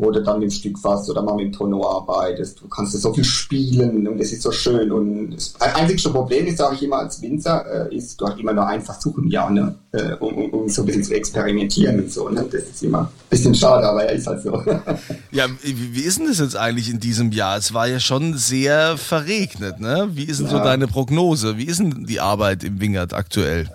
wo 0.00 0.10
du 0.10 0.22
dann 0.22 0.40
dem 0.40 0.50
Stück 0.50 0.78
fast 0.78 1.10
oder 1.10 1.22
mal 1.22 1.34
mit 1.36 1.46
dem 1.46 1.52
Tono 1.52 1.86
arbeitest. 1.86 2.60
Du 2.62 2.68
kannst 2.68 2.98
so 2.98 3.12
viel 3.12 3.24
spielen 3.24 4.08
und 4.08 4.18
es 4.18 4.32
ist 4.32 4.42
so 4.42 4.50
schön. 4.50 4.90
Und 4.90 5.32
das 5.32 5.54
einzige 5.60 6.08
Problem 6.08 6.46
ist, 6.46 6.56
sage 6.56 6.76
ich 6.76 6.82
immer 6.82 7.00
als 7.00 7.20
Winzer, 7.20 7.90
äh, 7.90 7.94
ist, 7.94 8.18
du 8.18 8.26
hast 8.26 8.40
immer 8.40 8.54
nur 8.54 8.66
ein 8.66 8.80
Versuch 8.80 9.18
im 9.18 9.28
Jahr, 9.28 9.50
ne? 9.50 9.74
Äh, 9.92 10.14
um, 10.14 10.34
um, 10.34 10.50
um, 10.50 10.68
so 10.68 10.82
ein 10.82 10.86
bisschen 10.86 11.04
zu 11.04 11.14
experimentieren 11.14 12.00
und 12.00 12.10
so. 12.10 12.28
Ne? 12.30 12.46
Das 12.50 12.62
ist 12.62 12.82
immer 12.82 13.00
ein 13.00 13.08
bisschen 13.28 13.54
schade, 13.54 13.86
aber 13.86 14.04
er 14.04 14.14
ist 14.14 14.26
halt 14.26 14.42
so. 14.42 14.62
ja, 15.32 15.46
wie, 15.62 16.00
ist 16.00 16.18
denn 16.18 16.28
das 16.28 16.38
jetzt 16.38 16.56
eigentlich 16.56 16.88
in 16.88 16.98
diesem 16.98 17.30
Jahr? 17.32 17.58
Es 17.58 17.74
war 17.74 17.86
ja 17.86 18.00
schon 18.00 18.38
sehr 18.38 18.96
verregnet, 18.96 19.80
ne? 19.80 20.08
Wie 20.12 20.24
ist 20.24 20.40
denn 20.40 20.46
ja. 20.46 20.52
so 20.52 20.58
deine 20.58 20.86
Prognose? 20.86 21.58
Wie 21.58 21.64
ist 21.64 21.80
denn 21.80 22.06
die 22.06 22.20
Arbeit 22.20 22.64
im 22.64 22.80
Wingert 22.80 23.12
aktuell? 23.12 23.68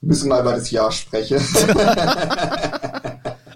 Müssen 0.00 0.30
mal 0.30 0.40
über 0.40 0.52
das 0.52 0.70
Jahr 0.72 0.90
sprechen. 0.90 1.38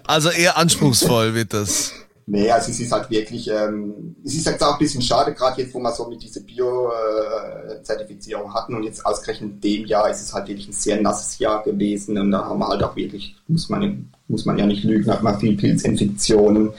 also 0.05 0.29
eher 0.29 0.57
anspruchsvoll 0.57 1.33
wird 1.33 1.53
das. 1.53 1.91
Nee, 2.27 2.49
also 2.49 2.71
es 2.71 2.79
ist 2.79 2.91
halt 2.91 3.11
wirklich, 3.11 3.47
ähm, 3.51 4.15
es 4.25 4.33
ist 4.33 4.47
jetzt 4.47 4.63
auch 4.63 4.73
ein 4.73 4.79
bisschen 4.79 5.03
schade, 5.03 5.31
gerade 5.33 5.61
jetzt, 5.61 5.75
wo 5.75 5.79
wir 5.79 5.91
so 5.91 6.09
mit 6.09 6.23
dieser 6.23 6.41
Bio-Zertifizierung 6.41 8.51
hatten 8.51 8.73
und 8.73 8.81
jetzt 8.81 9.05
ausgerechnet 9.05 9.63
dem 9.63 9.85
Jahr 9.85 10.09
ist 10.09 10.21
es 10.21 10.33
halt 10.33 10.47
wirklich 10.47 10.67
ein 10.67 10.73
sehr 10.73 10.99
nasses 10.99 11.37
Jahr 11.37 11.63
gewesen 11.63 12.17
und 12.17 12.31
da 12.31 12.45
haben 12.45 12.57
wir 12.57 12.67
halt 12.67 12.81
auch 12.81 12.95
wirklich, 12.95 13.35
muss 13.47 13.69
man, 13.69 14.09
muss 14.27 14.45
man 14.45 14.57
ja 14.57 14.65
nicht 14.65 14.83
lügen, 14.83 15.11
hat 15.11 15.21
man 15.21 15.39
viel 15.39 15.55
Pilzinfektionen. 15.55 16.71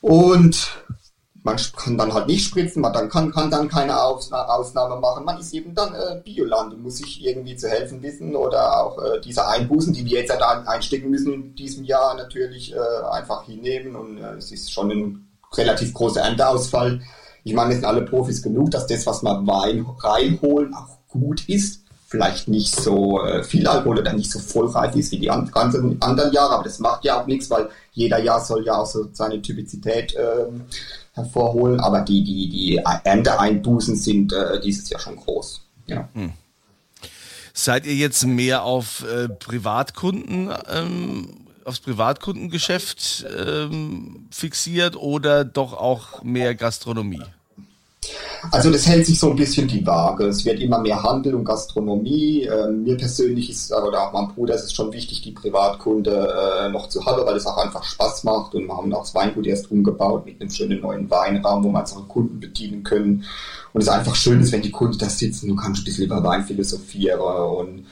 Und 0.00 0.82
man 1.44 1.58
kann 1.76 1.98
dann 1.98 2.14
halt 2.14 2.26
nicht 2.26 2.46
spritzen, 2.46 2.80
man 2.80 2.94
dann 2.94 3.10
kann, 3.10 3.30
kann 3.30 3.50
dann 3.50 3.68
keine 3.68 4.02
Ausna 4.02 4.46
Ausnahme 4.46 4.96
machen. 4.96 5.26
Man 5.26 5.38
ist 5.38 5.52
eben 5.52 5.74
dann 5.74 5.94
äh, 5.94 6.18
Bioland 6.24 6.72
und 6.72 6.82
muss 6.82 6.96
sich 6.96 7.22
irgendwie 7.22 7.54
zu 7.54 7.68
helfen 7.68 8.02
wissen 8.02 8.34
oder 8.34 8.82
auch 8.82 8.98
äh, 8.98 9.20
diese 9.20 9.46
Einbußen, 9.46 9.92
die 9.92 10.06
wir 10.06 10.20
jetzt 10.20 10.32
halt 10.32 10.66
einstecken 10.66 11.10
müssen 11.10 11.34
in 11.34 11.54
diesem 11.54 11.84
Jahr 11.84 12.14
natürlich 12.14 12.74
äh, 12.74 12.78
einfach 13.10 13.44
hinnehmen 13.44 13.94
und 13.94 14.18
äh, 14.18 14.36
es 14.36 14.50
ist 14.52 14.72
schon 14.72 14.90
ein 14.90 15.28
relativ 15.52 15.92
großer 15.92 16.22
Ernteausfall. 16.22 17.02
Ich 17.44 17.52
meine, 17.52 17.68
wir 17.68 17.76
sind 17.76 17.84
alle 17.84 18.02
Profis 18.02 18.42
genug, 18.42 18.70
dass 18.70 18.86
das, 18.86 19.04
was 19.04 19.22
wir 19.22 19.46
Wein 19.46 19.84
reinholen, 19.98 20.72
auch 20.72 20.96
gut 21.08 21.46
ist. 21.46 21.83
Vielleicht 22.14 22.46
nicht 22.46 22.76
so 22.76 23.20
äh, 23.24 23.42
viel 23.42 23.66
Alkohol 23.66 23.98
oder 23.98 24.12
nicht 24.12 24.30
so 24.30 24.38
vollreif 24.38 24.94
ist 24.94 25.10
wie 25.10 25.18
die 25.18 25.26
ganzen 25.26 26.00
anderen 26.00 26.32
Jahre, 26.32 26.54
aber 26.54 26.62
das 26.62 26.78
macht 26.78 27.04
ja 27.04 27.20
auch 27.20 27.26
nichts, 27.26 27.50
weil 27.50 27.68
jeder 27.90 28.20
Jahr 28.20 28.40
soll 28.40 28.64
ja 28.64 28.76
auch 28.76 28.86
so 28.86 29.08
seine 29.12 29.42
Typizität 29.42 30.14
ähm, 30.16 30.60
hervorholen, 31.12 31.80
aber 31.80 32.02
die, 32.02 32.22
die, 32.22 32.48
die 32.48 32.76
Ernteeinbußen 32.76 33.96
sind 33.96 34.32
äh, 34.32 34.60
dieses 34.60 34.88
Jahr 34.90 35.00
schon 35.00 35.16
groß. 35.16 35.62
Ja. 35.88 36.08
Hm. 36.14 36.34
Seid 37.52 37.84
ihr 37.84 37.96
jetzt 37.96 38.24
mehr 38.24 38.62
auf 38.62 39.04
äh, 39.04 39.28
Privatkunden, 39.28 40.50
ähm, 40.68 41.46
aufs 41.64 41.80
Privatkundengeschäft 41.80 43.26
ähm, 43.36 44.28
fixiert 44.30 44.94
oder 44.94 45.44
doch 45.44 45.72
auch 45.72 46.22
mehr 46.22 46.54
Gastronomie? 46.54 47.24
Also 48.50 48.70
das 48.70 48.86
hält 48.86 49.06
sich 49.06 49.18
so 49.18 49.30
ein 49.30 49.36
bisschen 49.36 49.68
die 49.68 49.86
Waage. 49.86 50.26
Es 50.26 50.44
wird 50.44 50.60
immer 50.60 50.78
mehr 50.78 51.02
Handel 51.02 51.34
und 51.34 51.44
Gastronomie. 51.44 52.42
Ähm, 52.42 52.84
mir 52.84 52.96
persönlich 52.96 53.50
ist, 53.50 53.72
oder 53.72 54.02
auch 54.02 54.12
meinem 54.12 54.28
Bruder 54.28 54.54
ist 54.54 54.64
es 54.64 54.72
schon 54.72 54.92
wichtig, 54.92 55.22
die 55.22 55.32
Privatkunde 55.32 56.34
äh, 56.64 56.68
noch 56.70 56.88
zu 56.88 57.04
haben, 57.04 57.24
weil 57.26 57.36
es 57.36 57.46
auch 57.46 57.58
einfach 57.58 57.84
Spaß 57.84 58.24
macht. 58.24 58.54
Und 58.54 58.66
wir 58.66 58.76
haben 58.76 58.92
auch 58.94 59.02
das 59.02 59.14
Weingut 59.14 59.46
erst 59.46 59.70
umgebaut 59.70 60.26
mit 60.26 60.40
einem 60.40 60.50
schönen 60.50 60.80
neuen 60.80 61.10
Weinraum, 61.10 61.64
wo 61.64 61.70
wir 61.70 61.80
unsere 61.80 62.02
Kunden 62.02 62.40
bedienen 62.40 62.82
können. 62.82 63.24
Und 63.72 63.80
es 63.80 63.88
einfach 63.88 64.14
schön 64.14 64.40
ist, 64.40 64.52
wenn 64.52 64.62
die 64.62 64.70
Kunden 64.70 64.98
da 64.98 65.08
sitzen, 65.08 65.48
du 65.48 65.56
kannst 65.56 65.82
ein 65.82 65.84
bisschen 65.84 66.04
über 66.04 66.22
Wein 66.22 66.44
philosophieren 66.44 67.20
und 67.20 67.84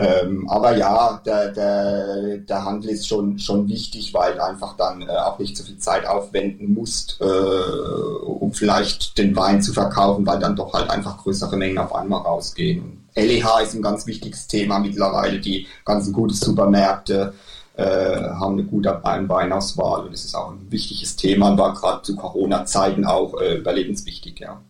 ähm, 0.00 0.48
aber 0.48 0.76
ja, 0.76 1.20
der, 1.24 1.52
der, 1.52 2.38
der 2.38 2.64
Handel 2.64 2.90
ist 2.90 3.06
schon, 3.06 3.38
schon 3.38 3.68
wichtig, 3.68 4.14
weil 4.14 4.34
du 4.34 4.44
einfach 4.44 4.76
dann 4.76 5.02
äh, 5.02 5.10
auch 5.10 5.38
nicht 5.38 5.56
so 5.56 5.64
viel 5.64 5.78
Zeit 5.78 6.06
aufwenden 6.06 6.72
musst, 6.72 7.20
äh, 7.20 7.24
um 7.24 8.52
vielleicht 8.52 9.18
den 9.18 9.36
Wein 9.36 9.60
zu 9.60 9.72
verkaufen, 9.72 10.26
weil 10.26 10.38
dann 10.38 10.56
doch 10.56 10.72
halt 10.72 10.90
einfach 10.90 11.18
größere 11.18 11.56
Mengen 11.56 11.78
auf 11.78 11.94
einmal 11.94 12.22
rausgehen. 12.22 13.04
LEH 13.14 13.62
ist 13.62 13.74
ein 13.74 13.82
ganz 13.82 14.06
wichtiges 14.06 14.46
Thema 14.46 14.78
mittlerweile. 14.78 15.40
Die 15.40 15.66
ganzen 15.84 16.12
guten 16.12 16.34
Supermärkte 16.34 17.34
äh, 17.76 17.82
haben 17.82 18.54
eine 18.54 18.64
gute 18.64 19.00
Weinauswahl 19.02 20.06
und 20.06 20.14
es 20.14 20.24
ist 20.24 20.34
auch 20.34 20.52
ein 20.52 20.70
wichtiges 20.70 21.16
Thema 21.16 21.50
und 21.50 21.58
war 21.58 21.74
gerade 21.74 22.02
zu 22.02 22.16
Corona-Zeiten 22.16 23.04
auch 23.04 23.40
äh, 23.40 23.56
überlebenswichtig, 23.56 24.40
ja. 24.40 24.60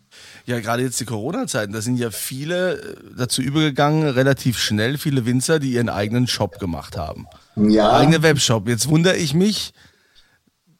Ja, 0.51 0.59
gerade 0.59 0.83
jetzt 0.83 0.99
die 0.99 1.05
Corona-Zeiten, 1.05 1.73
da 1.73 1.81
sind 1.81 1.97
ja 1.97 2.11
viele 2.11 2.81
äh, 2.81 2.97
dazu 3.17 3.41
übergegangen, 3.41 4.09
relativ 4.09 4.59
schnell, 4.59 4.99
viele 4.99 5.25
Winzer, 5.25 5.61
die 5.61 5.75
ihren 5.75 5.89
eigenen 5.89 6.27
Shop 6.27 6.59
gemacht 6.59 6.97
haben. 6.97 7.29
Ja. 7.55 7.93
Eigene 7.93 8.25
Webshop. 8.25 8.67
Jetzt 8.67 8.89
wundere 8.89 9.17
ich 9.17 9.33
mich, 9.33 9.73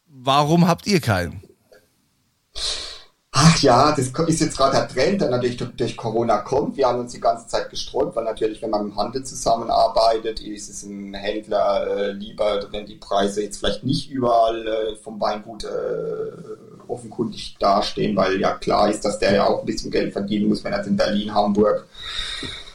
warum 0.09 0.67
habt 0.67 0.87
ihr 0.87 0.99
keinen? 0.99 1.41
Ach 3.31 3.57
ja, 3.61 3.95
das 3.95 4.07
ist 4.07 4.41
jetzt 4.41 4.57
gerade 4.57 4.75
der 4.75 4.89
Trend, 4.89 5.21
der 5.21 5.29
natürlich 5.29 5.55
durch, 5.55 5.71
durch, 5.77 5.95
Corona 5.95 6.39
kommt. 6.39 6.75
Wir 6.75 6.87
haben 6.87 6.99
uns 6.99 7.13
die 7.13 7.21
ganze 7.21 7.47
Zeit 7.47 7.69
gesträubt, 7.69 8.13
weil 8.17 8.25
natürlich, 8.25 8.61
wenn 8.61 8.71
man 8.71 8.87
im 8.87 8.97
Handel 8.97 9.23
zusammenarbeitet, 9.23 10.41
ist 10.41 10.69
es 10.69 10.83
einem 10.83 11.13
Händler 11.13 11.87
äh, 11.87 12.11
lieber, 12.11 12.67
wenn 12.71 12.85
die 12.85 12.97
Preise 12.97 13.41
jetzt 13.41 13.59
vielleicht 13.59 13.85
nicht 13.85 14.11
überall 14.11 14.67
äh, 14.67 14.95
vom 14.97 15.21
Weingut 15.21 15.63
äh, 15.63 15.67
offenkundig 16.91 17.55
dastehen, 17.59 18.15
weil 18.15 18.39
ja 18.39 18.53
klar 18.53 18.89
ist, 18.89 19.05
dass 19.05 19.19
der 19.19 19.33
ja 19.33 19.47
auch 19.47 19.61
ein 19.61 19.65
bisschen 19.65 19.91
Geld 19.91 20.13
verdienen 20.13 20.49
muss, 20.49 20.63
wenn 20.63 20.73
er 20.73 20.85
in 20.85 20.97
Berlin, 20.97 21.33
Hamburg, 21.33 21.87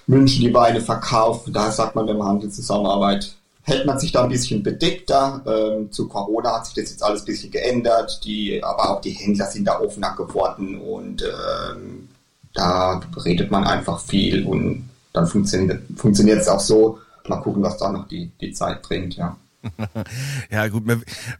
München 0.06 0.42
die 0.42 0.54
Weine 0.54 0.80
verkauft. 0.80 1.48
Da 1.52 1.70
sagt 1.70 1.94
man, 1.94 2.06
wenn 2.06 2.16
man 2.16 2.28
Handel 2.28 2.50
zusammenarbeitet, 2.50 3.34
hält 3.62 3.86
man 3.86 3.98
sich 3.98 4.12
da 4.12 4.22
ein 4.22 4.28
bisschen 4.28 4.62
bedeckter. 4.62 5.42
Ähm, 5.46 5.90
zu 5.90 6.08
Corona 6.08 6.54
hat 6.54 6.66
sich 6.66 6.74
das 6.74 6.90
jetzt 6.90 7.02
alles 7.02 7.22
ein 7.22 7.26
bisschen 7.26 7.50
geändert. 7.50 8.20
Die, 8.24 8.62
aber 8.62 8.90
auch 8.90 9.00
die 9.00 9.10
Händler 9.10 9.46
sind 9.46 9.66
da 9.66 9.80
offener 9.80 10.14
geworden 10.14 10.80
und 10.80 11.22
ähm, 11.22 12.08
da 12.54 13.00
redet 13.24 13.50
man 13.50 13.64
einfach 13.64 14.00
viel 14.00 14.46
und 14.46 14.88
dann 15.12 15.26
funktioniert 15.26 16.40
es 16.40 16.48
auch 16.48 16.60
so. 16.60 16.98
Mal 17.26 17.40
gucken, 17.40 17.62
was 17.62 17.76
da 17.76 17.90
noch 17.90 18.06
die, 18.06 18.30
die 18.40 18.52
Zeit 18.52 18.82
bringt, 18.82 19.16
ja. 19.16 19.36
ja, 20.50 20.68
gut. 20.68 20.84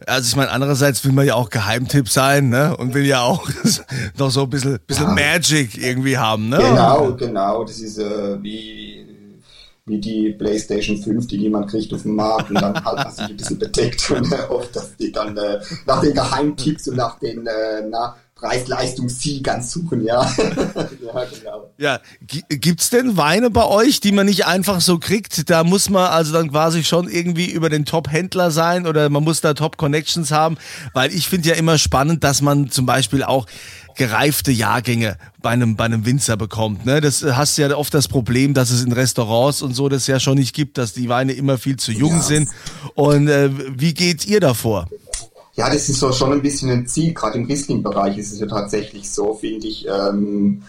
Also 0.07 0.29
ich 0.29 0.37
meine, 0.37 0.51
andererseits 0.51 1.05
will 1.05 1.13
man 1.13 1.27
ja 1.27 1.35
auch 1.35 1.51
Geheimtipp 1.51 2.09
sein, 2.09 2.49
ne? 2.49 2.77
Und 2.77 2.95
will 2.95 3.07
ja 3.07 3.23
auch 3.23 3.49
noch 4.19 4.31
so 4.31 4.43
ein 4.43 4.51
bisschen, 4.51 4.79
bisschen 4.87 5.07
ja. 5.07 5.13
Magic 5.13 5.77
irgendwie 5.77 6.19
haben, 6.19 6.49
ne? 6.49 6.59
Genau, 6.59 7.15
genau. 7.15 7.65
Das 7.65 7.79
ist 7.79 7.99
äh, 7.99 8.43
wie, 8.43 9.07
wie 9.87 10.01
die 10.01 10.33
PlayStation 10.33 10.99
5, 10.99 11.27
die 11.27 11.39
niemand 11.39 11.71
kriegt 11.71 11.93
auf 11.93 12.03
dem 12.03 12.17
Markt 12.17 12.51
und 12.51 12.61
dann 12.61 12.75
halt 12.85 12.97
man 12.97 13.11
sich 13.11 13.25
ein 13.25 13.37
bisschen 13.37 13.59
bedeckt 13.59 14.11
und 14.11 14.33
äh, 14.33 14.43
oft, 14.49 14.75
dass 14.75 14.97
die 14.97 15.13
dann 15.13 15.37
äh, 15.37 15.61
nach 15.87 16.01
den 16.01 16.15
Geheimtipps 16.15 16.89
und 16.89 16.97
nach 16.97 17.19
den, 17.19 17.47
äh, 17.47 17.83
na, 17.89 18.17
Preis-Leistungs-Siegern 18.37 19.63
suchen, 19.63 20.05
ja. 20.05 20.23
ja, 20.37 21.25
genau. 21.25 21.71
Ja, 21.79 22.01
gibt's 22.21 22.91
denn 22.91 23.17
Weine 23.17 23.49
bei 23.49 23.65
euch, 23.65 24.01
die 24.01 24.13
man 24.13 24.27
nicht 24.27 24.45
einfach 24.45 24.83
so 24.83 24.99
kriegt? 24.99 25.49
Da 25.49 25.65
muss 25.65 25.89
man 25.89 26.11
also 26.11 26.35
dann 26.35 26.51
quasi 26.51 26.85
schon 26.85 27.09
irgendwie 27.09 27.51
über 27.51 27.71
den 27.71 27.87
Top-Händler 27.87 28.51
sein 28.51 28.87
oder 28.87 29.09
man 29.09 29.25
muss 29.25 29.41
da 29.41 29.55
Top-Connections 29.55 30.33
haben, 30.33 30.59
weil 30.93 31.15
ich 31.15 31.29
finde 31.29 31.49
ja 31.49 31.55
immer 31.55 31.79
spannend, 31.79 32.25
dass 32.25 32.43
man 32.43 32.71
zum 32.71 32.85
Beispiel 32.85 33.23
auch 33.23 33.47
gereifte 33.97 34.53
Jahrgänge 34.53 35.17
bei 35.41 35.51
einem, 35.51 35.77
bei 35.77 35.85
einem 35.85 36.05
Winzer 36.05 36.37
bekommt. 36.37 36.85
Ne? 36.85 37.01
Das 37.01 37.23
hast 37.23 37.57
ja 37.57 37.75
oft 37.75 37.95
das 37.95 38.07
Problem, 38.07 38.53
dass 38.53 38.69
es 38.69 38.85
in 38.85 38.93
Restaurants 38.93 39.63
und 39.63 39.75
so 39.75 39.89
das 39.89 40.07
ja 40.07 40.21
schon 40.21 40.37
nicht 40.37 40.55
gibt, 40.55 40.77
dass 40.77 40.93
die 40.93 41.09
Weine 41.09 41.33
immer 41.33 41.57
viel 41.57 41.77
zu 41.77 41.91
jung 41.91 42.17
ja. 42.17 42.21
sind. 42.21 42.51
Und 42.95 43.29
äh, 43.29 43.49
wie 43.79 43.95
geht 43.95 44.27
ihr 44.27 44.41
davor? 44.41 44.87
Ja, 45.57 45.71
das 45.71 45.89
ist 45.89 46.01
so 46.01 46.13
schon 46.13 46.33
ein 46.33 46.43
bisschen 46.43 46.71
ein 46.71 46.87
Ziel. 46.87 47.15
Gerade 47.15 47.39
im 47.39 47.47
Riesling-Bereich 47.47 48.19
ist 48.19 48.31
es 48.31 48.41
ja 48.41 48.47
tatsächlich 48.47 49.11
so, 49.11 49.33
finde 49.33 49.67
ich, 49.67 49.87
ähm, 49.89 50.63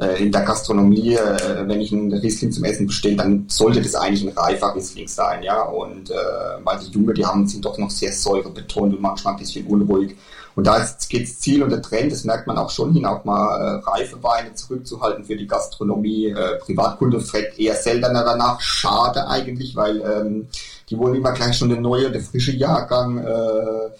äh, 0.00 0.22
in 0.22 0.30
der 0.30 0.42
Gastronomie, 0.42 1.14
äh, 1.16 1.66
wenn 1.66 1.80
ich 1.80 1.92
einen 1.92 2.12
Riesling 2.12 2.52
zum 2.52 2.62
Essen 2.62 2.86
bestelle, 2.86 3.16
dann 3.16 3.46
sollte 3.48 3.82
das 3.82 3.96
eigentlich 3.96 4.22
ein 4.22 4.38
reifer 4.38 4.76
Riesling 4.76 5.08
sein, 5.08 5.42
ja. 5.42 5.62
Und 5.62 6.12
äh, 6.12 6.14
weil 6.62 6.78
die 6.78 6.92
Junge, 6.92 7.14
die 7.14 7.26
haben, 7.26 7.48
sind 7.48 7.64
doch 7.64 7.78
noch 7.78 7.90
sehr 7.90 8.12
säurebetont 8.12 8.94
und 8.94 9.02
manchmal 9.02 9.34
ein 9.34 9.40
bisschen 9.40 9.66
unruhig. 9.66 10.16
Und 10.54 10.68
da 10.68 10.86
geht 11.08 11.28
das 11.28 11.40
Ziel 11.40 11.64
und 11.64 11.70
der 11.70 11.82
Trend, 11.82 12.12
das 12.12 12.22
merkt 12.22 12.46
man 12.46 12.58
auch 12.58 12.70
schon 12.70 12.92
hin, 12.92 13.06
auch 13.06 13.24
mal 13.24 13.80
äh, 13.84 13.90
reife 13.90 14.22
Weine 14.22 14.54
zurückzuhalten 14.54 15.24
für 15.24 15.36
die 15.36 15.46
Gastronomie. 15.48 16.26
Äh, 16.26 16.58
Privatkunde 16.60 17.20
fragt 17.20 17.58
eher 17.58 17.74
seltener 17.74 18.24
danach. 18.24 18.60
Schade 18.60 19.28
eigentlich, 19.28 19.74
weil 19.74 20.00
ähm, 20.00 20.48
die 20.90 20.98
wollen 20.98 21.16
immer 21.16 21.32
gleich 21.32 21.56
schon 21.56 21.70
den 21.70 21.82
neuen, 21.82 22.12
der 22.12 22.22
frische 22.22 22.52
Jahrgang 22.52 23.18
äh, 23.18 23.90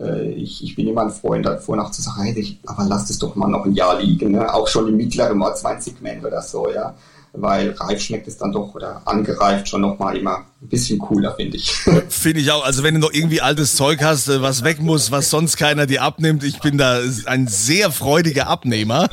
äh, 0.00 0.30
ich, 0.30 0.62
ich 0.62 0.74
bin 0.74 0.88
immer 0.88 1.02
ein 1.02 1.10
Freund 1.10 1.46
davor, 1.46 1.76
nach 1.76 1.90
zu 1.90 2.02
sagen, 2.02 2.22
hey, 2.22 2.58
aber 2.66 2.84
lass 2.88 3.06
das 3.06 3.18
doch 3.18 3.34
mal 3.34 3.48
noch 3.48 3.64
ein 3.64 3.74
Jahr 3.74 4.00
liegen, 4.00 4.32
ne? 4.32 4.52
auch 4.52 4.68
schon 4.68 4.88
im 4.88 4.96
mittleren 4.96 5.40
Ortsweinsegment 5.40 6.24
oder 6.24 6.42
so, 6.42 6.70
ja 6.70 6.94
weil 7.40 7.70
reif 7.70 8.00
schmeckt 8.00 8.28
es 8.28 8.38
dann 8.38 8.52
doch 8.52 8.74
oder 8.74 9.02
angereift 9.04 9.68
schon 9.68 9.80
nochmal 9.80 10.16
immer 10.16 10.46
ein 10.60 10.68
bisschen 10.68 10.98
cooler, 10.98 11.34
finde 11.36 11.56
ich. 11.56 11.70
Finde 12.08 12.40
ich 12.40 12.50
auch. 12.50 12.64
Also 12.64 12.82
wenn 12.82 12.94
du 12.94 13.00
noch 13.00 13.12
irgendwie 13.12 13.40
altes 13.40 13.76
Zeug 13.76 14.02
hast, 14.02 14.28
äh, 14.28 14.42
was 14.42 14.64
weg 14.64 14.80
muss, 14.80 15.10
was 15.12 15.30
sonst 15.30 15.56
keiner 15.56 15.86
dir 15.86 16.02
abnimmt, 16.02 16.42
ich 16.42 16.60
bin 16.60 16.78
da 16.78 17.00
ein 17.26 17.46
sehr 17.46 17.92
freudiger 17.92 18.48
Abnehmer. 18.48 19.08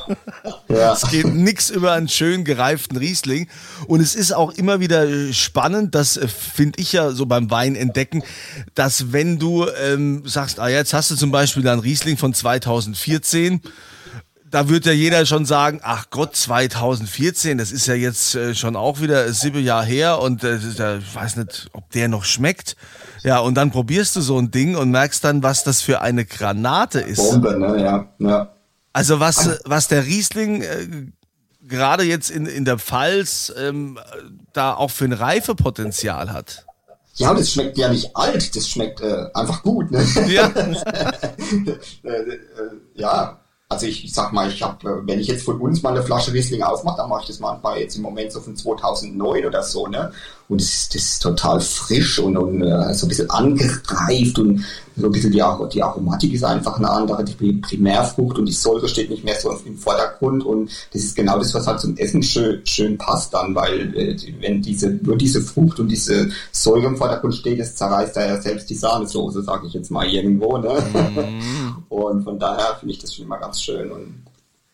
Ja. 0.68 0.94
Es 0.94 1.10
geht 1.10 1.28
nichts 1.28 1.70
über 1.70 1.94
einen 1.94 2.10
schön 2.10 2.44
gereiften 2.44 2.98
Riesling. 2.98 3.48
Und 3.88 4.02
es 4.02 4.16
ist 4.16 4.34
auch 4.34 4.52
immer 4.52 4.80
wieder 4.80 5.08
äh, 5.08 5.34
spannend, 5.34 5.94
das 5.94 6.18
äh, 6.18 6.28
finde 6.28 6.82
ich 6.82 6.92
ja 6.92 7.12
so 7.12 7.28
beim 7.28 7.52
Wein 7.52 7.76
entdecken, 7.76 8.24
dass 8.74 9.14
wenn 9.14 9.38
du 9.38 9.68
ähm, 9.84 10.24
sagst, 10.26 10.60
ah 10.60 10.68
jetzt 10.68 10.94
hast 10.94 11.12
du 11.12 11.16
zum 11.16 11.32
Beispiel 11.32 11.68
einen 11.68 11.82
Riesling 11.82 12.18
von 12.18 12.34
2014, 12.34 13.62
da 14.56 14.70
wird 14.70 14.86
ja 14.86 14.94
jeder 14.94 15.26
schon 15.26 15.46
sagen, 15.46 15.82
ach 15.84 16.06
Gott, 16.12 16.34
2014, 16.34 17.58
das 17.58 17.74
ist 17.74 17.88
ja 17.88 17.94
jetzt 17.94 18.36
äh, 18.36 18.56
schon 18.56 18.78
auch 18.78 19.02
wieder 19.02 19.34
sieben 19.34 19.62
Jahre 19.62 19.86
her 19.86 20.22
und 20.22 20.46
äh, 20.46 20.56
ich 20.56 20.80
weiß 20.80 21.36
nicht, 21.36 21.68
ob 21.74 21.92
der 21.92 22.08
noch 22.08 22.24
schmeckt. 22.24 22.78
Ja, 23.22 23.40
und 23.40 23.56
dann 23.56 23.72
probierst 23.72 24.16
du 24.16 24.22
so 24.22 24.40
ein 24.40 24.52
Ding 24.52 24.78
und 24.78 24.92
merkst 24.92 25.26
dann, 25.26 25.44
was 25.44 25.66
das 25.66 25.82
für 25.82 26.00
eine 26.00 26.24
Granate 26.24 27.02
ist. 27.02 27.18
Bombe, 27.18 27.60
ne, 27.60 27.84
ja, 27.84 28.08
ja. 28.20 28.54
Also 28.94 29.20
was, 29.20 29.60
was 29.66 29.90
der 29.90 30.06
Riesling 30.06 30.62
äh, 30.62 30.88
gerade 31.62 32.04
jetzt 32.04 32.32
in, 32.32 32.46
in 32.46 32.64
der 32.64 32.80
Pfalz 32.80 33.52
ähm, 33.58 34.00
da 34.54 34.74
auch 34.74 34.92
für 34.92 35.04
ein 35.04 35.12
Reifepotenzial 35.12 36.32
hat. 36.32 36.66
Ja, 37.16 37.34
das 37.34 37.52
schmeckt 37.52 37.78
ja 37.78 37.90
nicht 37.90 38.16
alt, 38.16 38.56
das 38.56 38.70
schmeckt 38.70 39.02
äh, 39.02 39.26
einfach 39.34 39.64
gut. 39.64 39.92
Ne? 39.92 40.02
Ja. 40.28 40.50
Äh, 42.04 42.10
äh, 42.10 42.40
ja, 42.96 43.45
also 43.68 43.88
ich, 43.88 44.06
ich 44.06 44.14
sag 44.14 44.32
mal, 44.32 44.48
ich 44.50 44.62
habe, 44.62 44.88
äh, 44.88 45.08
wenn 45.08 45.20
ich 45.20 45.28
jetzt 45.28 45.44
von 45.44 45.60
uns 45.60 45.82
mal 45.82 45.90
eine 45.90 46.04
Flasche 46.04 46.34
Riesling 46.34 46.62
aufmache, 46.62 46.98
dann 46.98 47.10
mache 47.10 47.22
ich 47.22 47.28
das 47.28 47.40
manchmal 47.40 47.80
jetzt 47.80 47.96
im 47.96 48.04
Moment 48.04 48.32
so 48.32 48.40
von 48.42 48.56
2009 48.56 49.46
oder 49.46 49.64
so, 49.64 49.88
ne? 49.88 50.12
Und 50.48 50.62
das 50.62 50.68
ist, 50.68 50.96
das 50.96 51.02
ist 51.02 51.22
total 51.22 51.60
frisch 51.60 52.20
und, 52.20 52.38
und 52.38 52.62
uh, 52.62 52.94
so 52.94 53.06
ein 53.06 53.10
bisschen 53.10 53.30
angereift 53.32 54.38
und 54.38 54.64
so 54.96 55.08
ein 55.08 55.12
bisschen 55.12 55.32
die, 55.32 55.42
die 55.74 55.84
Aromatik 55.84 56.34
ist 56.34 56.44
einfach 56.44 56.78
eine 56.78 56.90
andere, 56.90 57.24
die 57.24 57.54
Primärfrucht 57.54 58.38
und 58.38 58.46
die 58.46 58.54
Säure 58.54 58.88
steht 58.88 59.10
nicht 59.10 59.26
mehr 59.26 59.36
so 59.40 59.52
im 59.66 59.78
Vordergrund 59.78 60.46
und 60.46 60.70
das 60.94 61.04
ist 61.04 61.16
genau 61.16 61.38
das, 61.40 61.54
was 61.54 61.68
halt 61.68 61.80
zum 61.80 61.98
Essen 61.98 62.24
schön, 62.24 62.62
schön 62.66 62.98
passt 62.98 63.34
dann, 63.34 63.56
weil 63.56 63.94
äh, 63.98 64.16
wenn 64.40 64.62
diese, 64.62 64.92
nur 64.92 65.18
diese 65.18 65.42
Frucht 65.42 65.80
und 65.80 65.90
diese 65.90 66.30
Säure 66.52 66.86
im 66.86 66.98
Vordergrund 66.98 67.36
steht, 67.36 67.60
das 67.60 67.76
zerreißt 67.76 68.16
da 68.16 68.26
ja 68.26 68.42
selbst 68.42 68.70
die 68.70 68.76
Sahnesoße, 68.76 69.42
sage 69.42 69.68
ich 69.68 69.74
jetzt 69.74 69.92
mal 69.92 70.08
irgendwo, 70.08 70.58
ne? 70.58 70.74
Mm. 70.94 71.84
Und 71.90 72.24
von 72.24 72.38
daher 72.40 72.76
finde 72.80 72.94
ich 72.94 73.00
das 73.00 73.14
schon 73.14 73.26
immer 73.26 73.38
ganz 73.38 73.62
schön 73.62 73.92
und 73.92 74.26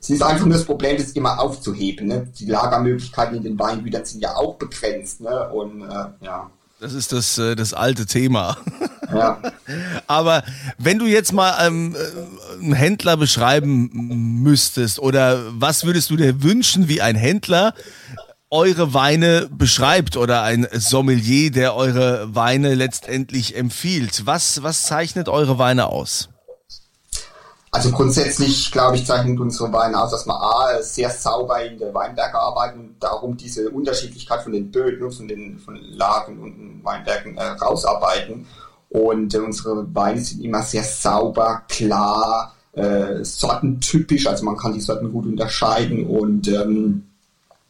es 0.01 0.10
ist 0.10 0.24
einfach 0.24 0.46
nur 0.46 0.55
das 0.55 0.65
Problem, 0.65 0.98
das 0.98 1.12
immer 1.12 1.39
aufzuheben. 1.39 2.08
Ne? 2.08 2.27
Die 2.39 2.48
Lagermöglichkeiten 2.48 3.38
in 3.38 3.43
den 3.43 3.60
Weingütern 3.60 4.03
sind 4.03 4.22
ja 4.22 4.36
auch 4.36 4.55
begrenzt. 4.55 5.22
Ne? 5.22 5.50
Und 5.50 5.84
äh, 5.84 6.05
ja. 6.22 6.50
Das 6.79 6.93
ist 6.93 7.13
das, 7.13 7.38
äh, 7.38 7.55
das 7.55 7.75
alte 7.75 8.08
Thema. 8.08 8.58
Ja. 9.13 9.39
Aber 10.08 10.43
wenn 10.79 10.98
du 10.98 11.05
jetzt 11.05 11.34
mal 11.34 11.67
ähm, 11.67 11.96
äh, 11.96 12.63
einen 12.63 12.74
Händler 12.74 13.15
beschreiben 13.15 13.91
müsstest, 14.41 14.98
oder 14.98 15.43
was 15.51 15.86
würdest 15.86 16.10
du 16.10 16.15
dir 16.15 16.41
wünschen, 16.41 16.88
wie 16.88 17.01
ein 17.01 17.15
Händler 17.15 17.75
eure 18.50 18.96
Weine 18.96 19.48
beschreibt 19.51 20.17
oder 20.17 20.41
ein 20.41 20.67
Sommelier, 20.72 21.51
der 21.51 21.75
eure 21.75 22.34
Weine 22.34 22.74
letztendlich 22.74 23.55
empfiehlt? 23.55 24.25
Was, 24.25 24.63
was 24.63 24.81
zeichnet 24.84 25.29
eure 25.29 25.60
Weine 25.60 25.86
aus? 25.86 26.29
Also 27.73 27.89
grundsätzlich, 27.91 28.69
glaube 28.69 28.97
ich, 28.97 29.05
zeichnet 29.05 29.39
unsere 29.39 29.71
Weine 29.71 30.01
aus, 30.03 30.11
dass 30.11 30.25
wir 30.25 30.35
A, 30.35 30.81
sehr 30.81 31.09
sauber 31.09 31.63
in 31.63 31.79
der 31.79 31.93
Weinberge 31.93 32.37
arbeiten 32.37 32.79
und 32.81 32.95
darum 32.99 33.37
diese 33.37 33.69
Unterschiedlichkeit 33.69 34.43
von 34.43 34.51
den 34.51 34.69
Böden, 34.69 35.09
von 35.09 35.27
den 35.27 35.57
von 35.57 35.77
Lagen 35.77 36.39
und 36.39 36.83
Weinbergen 36.83 37.37
äh, 37.37 37.43
rausarbeiten. 37.43 38.45
Und 38.89 39.33
äh, 39.33 39.37
unsere 39.37 39.95
Weine 39.95 40.19
sind 40.19 40.43
immer 40.43 40.63
sehr 40.63 40.83
sauber, 40.83 41.63
klar, 41.69 42.53
äh, 42.73 43.23
sortentypisch, 43.23 44.27
also 44.27 44.43
man 44.43 44.57
kann 44.57 44.73
die 44.73 44.81
Sorten 44.81 45.11
gut 45.11 45.25
unterscheiden 45.25 46.07
und 46.07 46.49
ähm, 46.49 47.07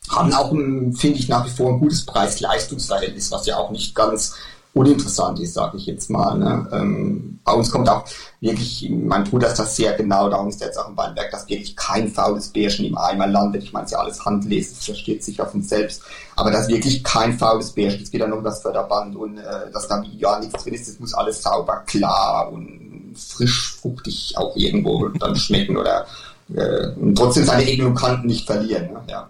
haben 0.10 0.34
auch, 0.34 0.50
finde 0.50 1.20
ich, 1.20 1.30
nach 1.30 1.46
wie 1.46 1.52
vor 1.52 1.74
ein 1.74 1.80
gutes 1.80 2.08
Preis-Leistungs-Verhältnis, 2.08 3.32
was 3.32 3.46
ja 3.46 3.58
auch 3.58 3.70
nicht 3.70 3.94
ganz 3.94 4.36
uninteressant 4.74 5.40
ist, 5.40 5.54
sage 5.54 5.78
ich 5.78 5.86
jetzt 5.86 6.10
mal. 6.10 6.38
Ne? 6.38 6.68
Ähm, 6.72 7.40
bei 7.44 7.52
uns 7.54 7.72
kommt 7.72 7.90
auch 7.90 8.06
wirklich, 8.40 8.90
mein 8.90 9.26
Bruder 9.26 9.48
ist 9.48 9.60
das 9.60 9.76
sehr 9.76 9.94
genau, 9.94 10.30
darum 10.30 10.48
ist 10.48 10.62
jetzt 10.62 10.78
auch 10.78 10.88
im 10.88 10.96
Weinberg, 10.96 11.30
dass 11.32 11.50
wirklich 11.50 11.76
kein 11.76 12.08
faules 12.08 12.50
Bärchen 12.50 12.86
im 12.86 12.98
Eimer 12.98 13.28
landet. 13.28 13.64
Ich 13.64 13.74
meine, 13.74 13.86
es 13.86 13.92
ist 13.92 13.96
ja 13.96 14.00
alles 14.00 14.26
handlesen, 14.26 14.76
das 14.76 14.86
versteht 14.86 15.24
sich 15.24 15.42
auf 15.42 15.54
uns 15.54 15.68
selbst. 15.68 16.04
Aber 16.36 16.52
dass 16.52 16.70
wirklich 16.70 17.04
kein 17.04 17.38
faules 17.38 17.72
Bärchen, 17.72 18.02
es 18.02 18.12
geht 18.12 18.22
dann 18.22 18.34
um 18.34 18.44
das 18.44 18.62
Förderband 18.62 19.16
und 19.16 19.38
äh, 19.40 19.72
dass 19.74 19.88
da 19.88 20.04
ja 20.18 20.40
nichts 20.40 20.64
drin 20.64 20.74
ist, 20.74 20.88
das 20.88 21.00
muss 21.00 21.14
alles 21.14 21.42
sauber, 21.42 21.84
klar 21.86 22.52
und 22.52 23.16
frisch, 23.18 23.76
fruchtig 23.82 24.36
auch 24.38 24.56
irgendwo 24.56 25.10
dann 25.10 25.36
schmecken 25.36 25.76
oder 25.76 26.06
äh, 26.54 26.88
trotzdem 27.16 27.46
seine 27.46 27.66
Ecken 27.70 27.88
und 27.88 27.96
Kanten 27.96 28.28
nicht 28.28 28.46
verlieren. 28.46 28.94
Ne? 28.94 29.02
Ja. 29.10 29.30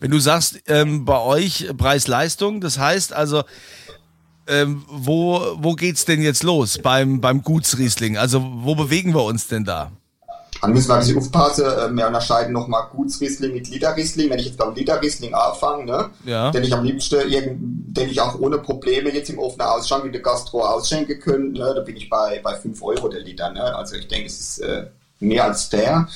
Wenn 0.00 0.10
du 0.10 0.18
sagst, 0.18 0.60
ähm, 0.66 1.04
bei 1.04 1.20
euch 1.20 1.68
Preis-Leistung, 1.76 2.60
das 2.60 2.78
heißt 2.78 3.12
also, 3.12 3.44
ähm, 4.46 4.84
wo, 4.88 5.40
wo 5.56 5.74
geht's 5.74 6.04
denn 6.04 6.22
jetzt 6.22 6.42
los 6.42 6.78
beim, 6.78 7.20
beim 7.20 7.42
Gutsriesling? 7.42 8.16
Also 8.16 8.44
wo 8.44 8.74
bewegen 8.74 9.14
wir 9.14 9.24
uns 9.24 9.48
denn 9.48 9.64
da? 9.64 9.92
Dann 10.62 10.72
müssen 10.72 10.90
wir 10.90 10.94
ein 10.94 11.00
bisschen 11.00 11.18
aufpassen. 11.18 11.64
Äh, 11.64 11.90
wir 11.90 12.06
unterscheiden 12.06 12.52
nochmal 12.52 12.86
Gutsriesling 12.92 13.52
mit 13.52 13.68
Literriesling. 13.68 14.30
Wenn 14.30 14.38
ich 14.38 14.46
jetzt 14.46 14.58
beim 14.58 14.74
Literriesling 14.74 15.34
anfange, 15.34 15.84
ne, 15.84 16.10
ja. 16.24 16.52
den 16.52 16.62
ich 16.62 16.72
am 16.72 16.84
liebsten, 16.84 17.18
den 17.28 18.08
ich 18.08 18.20
auch 18.20 18.38
ohne 18.38 18.58
Probleme 18.58 19.12
jetzt 19.12 19.28
im 19.28 19.40
offenen 19.40 19.66
Ausschank 19.66 20.04
in 20.04 20.12
der 20.12 20.22
Gastro 20.22 20.60
ausschenken 20.60 21.18
könnte, 21.18 21.60
ne, 21.60 21.72
da 21.74 21.80
bin 21.80 21.96
ich 21.96 22.08
bei, 22.08 22.40
bei 22.44 22.54
5 22.54 22.80
Euro 22.80 23.08
der 23.08 23.20
Liter. 23.20 23.50
Ne? 23.50 23.74
Also 23.74 23.96
ich 23.96 24.06
denke, 24.06 24.26
es 24.26 24.38
ist 24.38 24.58
äh, 24.58 24.86
mehr 25.18 25.44
als 25.44 25.64
fair. 25.64 26.06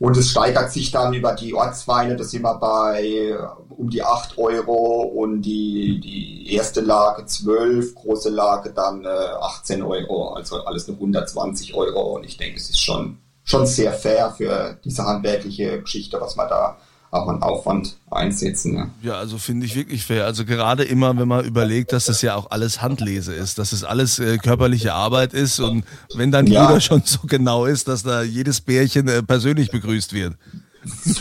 Und 0.00 0.16
es 0.16 0.30
steigert 0.30 0.70
sich 0.70 0.92
dann 0.92 1.12
über 1.12 1.32
die 1.32 1.54
Ortsweine, 1.54 2.14
das 2.14 2.30
sind 2.30 2.42
wir 2.42 2.54
bei 2.54 3.02
äh, 3.02 3.36
um 3.70 3.90
die 3.90 4.02
8 4.02 4.38
Euro 4.38 5.02
und 5.02 5.42
die, 5.42 6.00
die 6.00 6.54
erste 6.54 6.80
Lage 6.80 7.26
12, 7.26 7.96
große 7.96 8.30
Lage 8.30 8.70
dann 8.70 9.04
äh, 9.04 9.08
18 9.08 9.82
Euro, 9.82 10.34
also 10.34 10.64
alles 10.64 10.86
nur 10.86 10.96
120 10.98 11.74
Euro. 11.74 12.16
Und 12.16 12.24
ich 12.24 12.36
denke, 12.36 12.58
es 12.58 12.70
ist 12.70 12.80
schon, 12.80 13.18
schon 13.42 13.66
sehr 13.66 13.92
fair 13.92 14.32
für 14.36 14.78
diese 14.84 15.04
handwerkliche 15.04 15.80
Geschichte, 15.80 16.20
was 16.20 16.36
man 16.36 16.48
da 16.48 16.78
auch 17.10 17.28
an 17.28 17.42
Aufwand 17.42 17.96
einsetzen. 18.10 18.74
Ne? 18.74 18.90
Ja, 19.02 19.14
also 19.14 19.38
finde 19.38 19.66
ich 19.66 19.74
wirklich 19.74 20.04
fair. 20.04 20.26
Also 20.26 20.44
gerade 20.44 20.84
immer, 20.84 21.16
wenn 21.16 21.28
man 21.28 21.44
überlegt, 21.44 21.92
dass 21.92 22.06
das 22.06 22.20
ja 22.22 22.34
auch 22.34 22.50
alles 22.50 22.82
Handlese 22.82 23.34
ist, 23.34 23.58
dass 23.58 23.72
es 23.72 23.80
das 23.80 23.88
alles 23.88 24.18
äh, 24.18 24.38
körperliche 24.38 24.92
Arbeit 24.92 25.32
ist 25.32 25.58
und 25.60 25.84
wenn 26.14 26.30
dann 26.30 26.46
ja. 26.46 26.68
jeder 26.68 26.80
schon 26.80 27.02
so 27.04 27.20
genau 27.24 27.64
ist, 27.64 27.88
dass 27.88 28.02
da 28.02 28.22
jedes 28.22 28.60
Bärchen 28.60 29.08
äh, 29.08 29.22
persönlich 29.22 29.70
begrüßt 29.70 30.12
wird. 30.12 30.34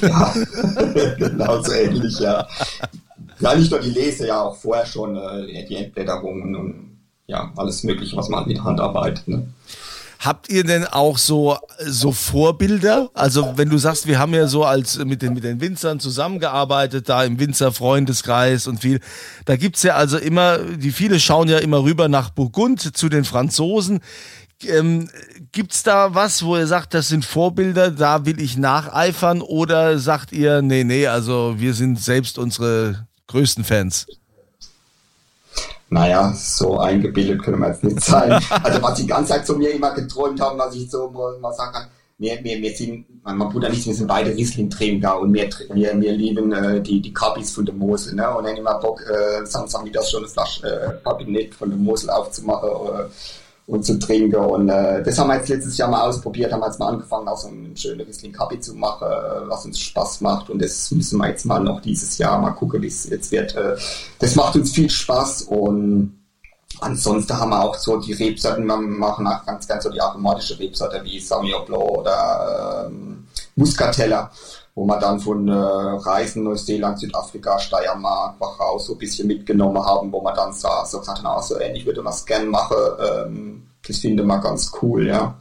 Ja, 0.02 0.34
genau 1.18 1.62
so 1.64 1.72
ähnlich, 1.72 2.20
ja. 2.20 2.48
Ja, 3.40 3.56
nicht 3.56 3.72
nur 3.72 3.80
die 3.80 3.92
Lese, 3.92 4.28
ja 4.28 4.42
auch 4.42 4.56
vorher 4.56 4.86
schon 4.86 5.16
äh, 5.16 5.66
die 5.68 5.76
Entblätterungen 5.76 6.56
und 6.56 6.98
ja, 7.28 7.52
alles 7.56 7.84
mögliche, 7.84 8.16
was 8.16 8.30
man 8.30 8.48
mit 8.48 8.64
Hand 8.64 8.80
arbeitet. 8.80 9.28
Ne? 9.28 9.48
Habt 10.20 10.50
ihr 10.50 10.64
denn 10.64 10.86
auch 10.86 11.18
so, 11.18 11.58
so 11.80 12.12
Vorbilder? 12.12 13.10
Also 13.14 13.54
wenn 13.56 13.70
du 13.70 13.78
sagst, 13.78 14.08
wir 14.08 14.18
haben 14.18 14.34
ja 14.34 14.48
so 14.48 14.64
als 14.64 14.98
mit 14.98 15.22
den, 15.22 15.34
mit 15.34 15.44
den 15.44 15.62
Winzern 15.62 16.00
zusammengearbeitet, 16.00 17.08
da 17.08 17.24
im 17.24 17.40
Winzerfreundeskreis 17.40 18.68
und 18.68 18.82
viel, 18.82 19.00
da 19.46 19.56
gibt's 19.56 19.84
ja 19.84 19.96
also 19.96 20.18
immer, 20.18 20.58
die 20.58 20.92
viele 20.92 21.20
schauen 21.20 21.50
ja 21.50 21.60
immer 21.60 21.84
rüber 21.84 22.08
nach 22.10 22.30
Burgund 22.32 22.98
zu 22.98 23.10
den 23.10 23.26
Franzosen. 23.26 24.00
Ähm, 24.64 25.08
gibt's 25.52 25.84
da 25.84 26.16
was, 26.16 26.44
wo 26.44 26.58
ihr 26.58 26.66
sagt, 26.66 26.96
das 26.96 27.10
sind 27.10 27.24
Vorbilder, 27.24 27.92
da 27.92 28.26
will 28.26 28.42
ich 28.42 28.58
nacheifern? 28.58 29.42
Oder 29.42 30.00
sagt 30.00 30.32
ihr, 30.32 30.64
nee, 30.64 30.84
nee, 30.84 31.06
also 31.06 31.56
wir 31.58 31.76
sind 31.76 32.00
selbst 32.00 32.40
unsere 32.40 33.08
größten 33.28 33.64
Fans? 33.64 34.08
Naja, 35.90 36.34
so 36.34 36.80
eingebildet 36.80 37.44
können 37.44 37.60
wir 37.60 37.70
jetzt 37.70 37.84
nicht 37.84 38.02
sein. 38.02 38.42
Also 38.64 38.82
was 38.82 38.96
die 38.96 39.08
ganze 39.08 39.34
Zeit 39.34 39.46
zu 39.46 39.56
mir 39.56 39.72
immer 39.72 39.94
geträumt 39.94 40.40
haben, 40.42 40.60
was 40.60 40.76
ich 40.76 40.90
so 40.90 41.10
mal 41.42 41.54
sagen 41.54 41.74
kann, 41.74 41.88
wir, 42.18 42.44
wir, 42.44 42.62
wir 42.62 42.76
sind, 42.76 43.06
mein 43.24 43.38
Bruder 43.38 43.68
und 43.68 43.76
ich, 43.76 43.86
wir 43.86 43.94
sind 43.94 44.08
beide 44.08 44.36
Riesling-Trinker 44.36 45.20
und 45.20 45.34
wir, 45.34 45.50
wir, 45.74 46.02
wir 46.02 46.12
lieben 46.14 46.52
äh, 46.52 46.82
die, 46.82 47.00
die 47.00 47.14
Kabis 47.14 47.52
von 47.52 47.66
der 47.66 47.76
Mosel. 47.76 48.16
Ne? 48.16 48.28
Und 48.36 48.46
dann 48.46 48.58
immer 48.58 48.80
Bock, 48.80 49.02
äh, 49.02 49.46
Samstag 49.46 49.92
das 49.94 50.10
schon 50.10 50.24
eine 50.24 50.30
Flasche 50.30 50.68
äh, 50.68 51.04
Kabinett 51.04 51.54
von 51.54 51.70
der 51.70 51.78
Mosel 51.78 52.10
aufzumachen. 52.10 52.70
Äh, 52.70 53.04
und 53.68 53.84
zu 53.84 54.00
trinken. 54.00 54.38
Und 54.38 54.70
äh, 54.70 55.04
das 55.04 55.20
haben 55.20 55.28
wir 55.28 55.36
jetzt 55.36 55.50
letztes 55.50 55.78
Jahr 55.78 55.90
mal 55.90 56.08
ausprobiert, 56.08 56.52
haben 56.52 56.62
wir 56.62 56.68
jetzt 56.68 56.80
mal 56.80 56.88
angefangen, 56.88 57.28
auch 57.28 57.38
so 57.38 57.50
einen 57.50 57.76
schönen 57.76 58.02
Riesling 58.02 58.32
Kaffee 58.32 58.60
zu 58.60 58.74
machen, 58.74 59.08
äh, 59.08 59.50
was 59.50 59.66
uns 59.66 59.80
Spaß 59.80 60.22
macht. 60.22 60.50
Und 60.50 60.62
das 60.62 60.90
müssen 60.92 61.18
wir 61.20 61.28
jetzt 61.28 61.46
mal 61.46 61.60
noch 61.60 61.82
dieses 61.82 62.18
Jahr 62.18 62.40
mal 62.40 62.52
gucken, 62.52 62.82
wie 62.82 62.88
es 62.88 63.10
jetzt 63.10 63.32
wird. 63.32 63.56
Äh, 63.56 63.76
das 64.20 64.36
macht 64.36 64.56
uns 64.56 64.72
viel 64.72 64.90
Spaß 64.90 65.44
und 65.44 66.18
ansonsten 66.80 67.38
haben 67.38 67.50
wir 67.50 67.62
auch 67.62 67.76
so 67.76 67.98
die 67.98 68.14
Rebsorten, 68.14 68.66
wir 68.66 68.78
machen 68.78 69.28
auch 69.28 69.46
ganz, 69.46 69.68
ganz 69.68 69.84
so 69.84 69.90
die 69.90 70.02
aromatische 70.02 70.58
Rebsorte 70.58 71.02
wie 71.04 71.20
Sauvignon 71.20 71.66
Blanc 71.66 71.84
oder 71.84 72.88
ähm, 72.88 73.28
Muscatella, 73.56 74.32
wo 74.78 74.86
wir 74.86 75.00
dann 75.00 75.20
von 75.20 75.48
äh, 75.48 75.54
Reisen 75.54 76.44
Neuseeland, 76.44 77.00
Südafrika, 77.00 77.58
Steiermark, 77.58 78.40
Wachau 78.40 78.78
so 78.78 78.94
ein 78.94 79.00
bisschen 79.00 79.28
mitgenommen 79.28 79.84
haben, 79.84 80.12
wo 80.12 80.22
man 80.22 80.36
dann 80.36 80.54
so, 80.54 80.70
so 80.86 81.00
gesagt 81.00 81.24
haben, 81.24 81.42
so 81.42 81.60
ähnlich 81.60 81.84
würde 81.84 82.04
man 82.04 82.14
es 82.14 82.24
gerne 82.24 82.46
machen. 82.46 82.78
Ähm, 83.00 83.68
das 83.88 83.98
finde 83.98 84.22
ich 84.22 84.28
mal 84.28 84.38
ganz 84.38 84.72
cool, 84.80 85.08
ja. 85.08 85.36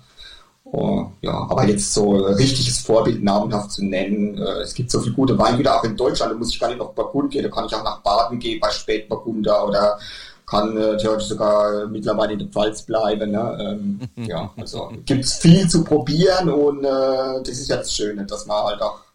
Oh, 0.65 1.05
ja, 1.21 1.35
aber 1.35 1.69
jetzt 1.69 1.93
so 1.93 2.15
ein 2.15 2.33
richtiges 2.33 2.79
Vorbild 2.79 3.23
namenhaft 3.23 3.73
zu 3.73 3.85
nennen. 3.85 4.39
Äh, 4.39 4.63
es 4.63 4.73
gibt 4.73 4.91
so 4.91 5.01
viele 5.01 5.15
gute 5.15 5.39
Weingüter 5.39 5.79
auch 5.79 5.85
in 5.85 5.99
Deutschland, 5.99 6.33
da 6.33 6.37
muss 6.39 6.55
ich 6.55 6.59
gar 6.59 6.69
nicht 6.69 6.79
nach 6.79 6.93
Burgund 6.93 7.31
gehen, 7.31 7.43
da 7.43 7.51
kann 7.51 7.67
ich 7.67 7.75
auch 7.75 7.85
nach 7.85 8.01
Baden 8.01 8.39
gehen 8.39 8.59
bei 8.59 8.71
Spätburgunder 8.71 9.69
oder 9.69 9.99
kann 10.47 10.79
äh, 10.79 10.97
theoretisch 10.97 11.29
sogar 11.29 11.87
mittlerweile 11.89 12.33
in 12.33 12.39
der 12.39 12.49
Pfalz 12.49 12.81
bleiben. 12.81 13.33
Ne? 13.33 13.59
Ähm, 13.61 14.01
ja, 14.27 14.51
also 14.57 14.93
gibt's 15.05 15.35
viel 15.35 15.69
zu 15.69 15.85
probieren 15.85 16.49
und 16.49 16.85
äh, 16.85 17.43
das 17.45 17.59
ist 17.59 17.69
ja 17.69 17.77
das 17.77 17.93
Schöne, 17.93 18.25
dass 18.25 18.47
man 18.47 18.65
halt 18.65 18.81
auch 18.81 19.06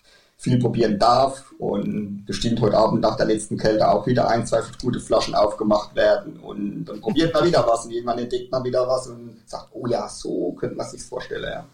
viel 0.41 0.57
probieren 0.57 0.97
darf 0.97 1.51
und 1.59 2.25
bestimmt 2.25 2.59
heute 2.61 2.75
Abend 2.75 3.01
nach 3.01 3.15
der 3.15 3.27
letzten 3.27 3.57
Kälte 3.57 3.87
auch 3.87 4.07
wieder 4.07 4.27
ein, 4.27 4.45
zwei 4.47 4.61
gute 4.81 4.99
Flaschen 4.99 5.35
aufgemacht 5.35 5.95
werden 5.95 6.37
und 6.37 6.85
dann 6.85 6.99
probiert 6.99 7.31
man 7.31 7.45
wieder 7.45 7.65
was 7.67 7.85
und 7.85 7.91
irgendwann 7.91 8.17
entdeckt 8.17 8.51
man 8.51 8.63
wieder 8.63 8.87
was 8.87 9.05
und 9.07 9.37
sagt, 9.45 9.67
oh 9.73 9.85
ja, 9.85 10.09
so 10.09 10.53
könnte 10.53 10.75
man 10.75 10.89
sich 10.89 11.03
vorstellen. 11.03 11.43
Ja. 11.43 11.65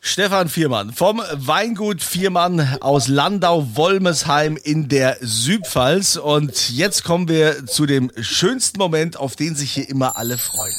Stefan 0.00 0.48
Viermann 0.48 0.92
vom 0.92 1.22
Weingut 1.32 2.02
Viermann 2.02 2.78
aus 2.80 3.06
Landau-Wolmesheim 3.06 4.56
in 4.56 4.88
der 4.88 5.18
Südpfalz. 5.20 6.16
Und 6.16 6.70
jetzt 6.70 7.04
kommen 7.04 7.28
wir 7.28 7.66
zu 7.66 7.84
dem 7.84 8.10
schönsten 8.18 8.78
Moment, 8.78 9.18
auf 9.18 9.36
den 9.36 9.54
sich 9.54 9.72
hier 9.72 9.88
immer 9.88 10.16
alle 10.16 10.38
freuen. 10.38 10.74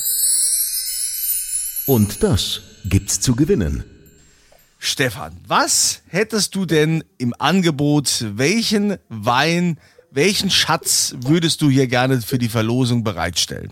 Und 1.85 2.23
das 2.23 2.61
gibt's 2.83 3.19
zu 3.21 3.35
gewinnen. 3.35 4.00
Stefan, 4.83 5.37
was 5.47 6.01
hättest 6.07 6.55
du 6.55 6.65
denn 6.65 7.03
im 7.19 7.35
Angebot? 7.37 8.25
Welchen 8.33 8.97
Wein, 9.09 9.77
welchen 10.09 10.49
Schatz 10.49 11.13
würdest 11.21 11.61
du 11.61 11.69
hier 11.69 11.85
gerne 11.85 12.19
für 12.21 12.39
die 12.39 12.49
Verlosung 12.49 13.03
bereitstellen? 13.03 13.71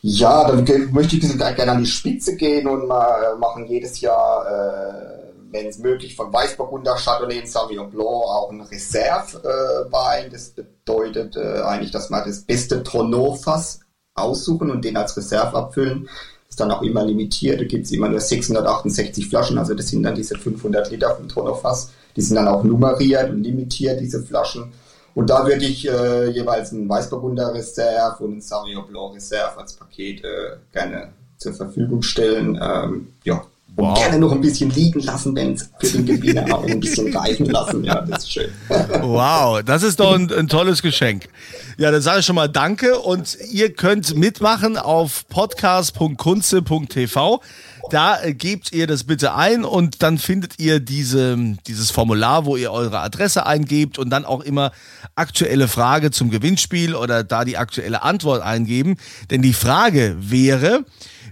Ja, 0.00 0.46
dann 0.46 0.92
möchte 0.92 1.16
ich 1.16 1.22
gerne 1.38 1.72
an 1.72 1.82
die 1.82 1.90
Spitze 1.90 2.36
gehen 2.36 2.68
und 2.68 2.86
mal 2.86 3.36
machen 3.38 3.66
jedes 3.66 4.00
Jahr, 4.00 4.46
äh, 4.46 5.32
wenn 5.50 5.66
es 5.66 5.78
möglich, 5.78 6.14
von 6.14 6.32
Weißburgunder, 6.32 6.94
Chardonnay 6.94 7.40
und 7.40 7.48
Sauvignon 7.48 7.90
Blanc 7.90 8.06
auch 8.06 8.52
ein 8.52 8.60
Reserve-Wein. 8.60 10.26
Äh, 10.26 10.30
das 10.30 10.50
bedeutet 10.50 11.34
äh, 11.34 11.62
eigentlich, 11.62 11.90
dass 11.90 12.10
wir 12.10 12.24
das 12.24 12.42
beste 12.42 12.84
Tonneau-Fass 12.84 13.80
aussuchen 14.14 14.70
und 14.70 14.84
den 14.84 14.96
als 14.96 15.16
Reserve 15.16 15.56
abfüllen. 15.56 16.08
Ist 16.54 16.60
dann 16.60 16.70
auch 16.70 16.82
immer 16.82 17.04
limitiert. 17.04 17.60
Da 17.60 17.64
gibt 17.64 17.84
es 17.84 17.90
immer 17.90 18.08
nur 18.08 18.20
668 18.20 19.26
Flaschen, 19.26 19.58
also 19.58 19.74
das 19.74 19.88
sind 19.88 20.04
dann 20.04 20.14
diese 20.14 20.38
500 20.38 20.88
Liter 20.88 21.16
vom 21.16 21.28
Tonneau-Fass. 21.28 21.90
Die 22.14 22.20
sind 22.20 22.36
dann 22.36 22.46
auch 22.46 22.62
nummeriert 22.62 23.28
und 23.28 23.42
limitiert, 23.42 24.00
diese 24.00 24.22
Flaschen. 24.22 24.72
Und 25.16 25.30
da 25.30 25.44
würde 25.44 25.64
ich 25.64 25.88
äh, 25.88 26.30
jeweils 26.30 26.72
einen 26.72 26.88
Weißburgunder 26.88 27.52
Reserve 27.52 28.22
und 28.22 28.34
einen 28.34 28.40
Sauvignon 28.40 28.86
Blanc 28.86 29.16
Reserve 29.16 29.58
als 29.58 29.72
Paket 29.72 30.22
äh, 30.22 30.56
gerne 30.72 31.08
zur 31.38 31.54
Verfügung 31.54 32.02
stellen. 32.02 32.56
Ähm, 32.62 33.08
ja, 33.24 33.44
und 33.76 33.86
wow. 33.86 33.98
gerne 33.98 34.20
noch 34.20 34.30
ein 34.30 34.40
bisschen 34.40 34.70
liegen 34.70 35.00
lassen, 35.00 35.34
wenn 35.34 35.54
es 35.54 35.68
für 35.80 35.98
den 35.98 36.06
Gewinner 36.06 36.56
auch 36.56 36.64
ein 36.64 36.78
bisschen 36.78 37.14
reifen 37.16 37.46
lassen. 37.46 37.82
Ja, 37.82 38.02
das 38.02 38.22
ist 38.24 38.32
schön. 38.32 38.50
wow, 38.68 39.62
das 39.64 39.82
ist 39.82 39.98
doch 39.98 40.14
ein, 40.14 40.32
ein 40.32 40.46
tolles 40.46 40.80
Geschenk. 40.80 41.28
Ja, 41.76 41.90
dann 41.90 42.00
sage 42.00 42.20
ich 42.20 42.26
schon 42.26 42.36
mal 42.36 42.48
Danke 42.48 43.00
und 43.00 43.36
ihr 43.50 43.72
könnt 43.72 44.16
mitmachen 44.16 44.76
auf 44.76 45.26
podcast.kunze.tv. 45.28 47.42
Da 47.90 48.22
äh, 48.22 48.32
gebt 48.32 48.72
ihr 48.72 48.86
das 48.86 49.04
bitte 49.04 49.34
ein 49.34 49.64
und 49.64 50.02
dann 50.02 50.18
findet 50.18 50.60
ihr 50.60 50.78
diese, 50.78 51.36
dieses 51.66 51.90
Formular, 51.90 52.46
wo 52.46 52.56
ihr 52.56 52.70
eure 52.70 53.00
Adresse 53.00 53.44
eingebt 53.44 53.98
und 53.98 54.10
dann 54.10 54.24
auch 54.24 54.40
immer 54.40 54.70
aktuelle 55.16 55.66
Frage 55.66 56.12
zum 56.12 56.30
Gewinnspiel 56.30 56.94
oder 56.94 57.24
da 57.24 57.44
die 57.44 57.58
aktuelle 57.58 58.02
Antwort 58.02 58.42
eingeben. 58.42 58.96
Denn 59.30 59.42
die 59.42 59.52
Frage 59.52 60.16
wäre, 60.18 60.84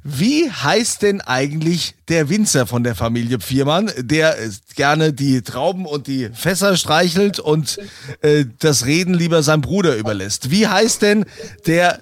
wie 0.04 0.50
heißt 0.50 1.02
denn 1.02 1.20
eigentlich 1.20 1.94
der 2.08 2.28
Winzer 2.28 2.66
von 2.66 2.82
der 2.82 2.94
Familie 2.94 3.40
Viermann, 3.40 3.90
der 3.98 4.36
gerne 4.74 5.12
die 5.12 5.42
Trauben 5.42 5.86
und 5.86 6.06
die 6.06 6.30
Fässer 6.32 6.76
streichelt 6.76 7.38
und 7.38 7.78
äh, 8.20 8.44
das 8.58 8.86
Reden 8.86 9.14
lieber 9.14 9.42
seinem 9.42 9.62
Bruder 9.62 9.96
überlässt? 9.96 10.50
Wie 10.50 10.66
heißt 10.66 11.02
denn 11.02 11.24
der 11.66 12.00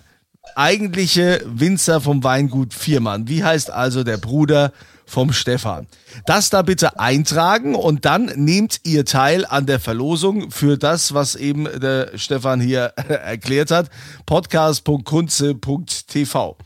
eigentliche 0.57 1.43
Winzer 1.47 2.01
vom 2.01 2.25
Weingut 2.25 2.75
Viermann. 2.75 3.29
Wie 3.29 3.45
heißt 3.45 3.71
also 3.71 4.03
der 4.05 4.17
Bruder 4.17 4.73
vom 5.07 5.33
Stefan? 5.33 5.87
Das 6.27 6.51
da 6.51 6.63
bitte 6.63 6.99
eintragen 6.99 7.75
und 7.75 8.05
dann 8.05 8.27
nehmt 8.37 8.81
ihr 8.85 9.05
teil 9.05 9.47
an 9.47 9.67
der 9.67 9.81
Verlosung 9.81 10.51
für 10.51 10.79
das, 10.79 11.15
was 11.15 11.35
eben 11.35 11.69
der 11.81 12.17
Stefan 12.17 12.61
hier 12.61 12.83
erklärt 13.09 13.71
hat. 13.71 13.91
podcast.kunze.tv. 14.27 16.57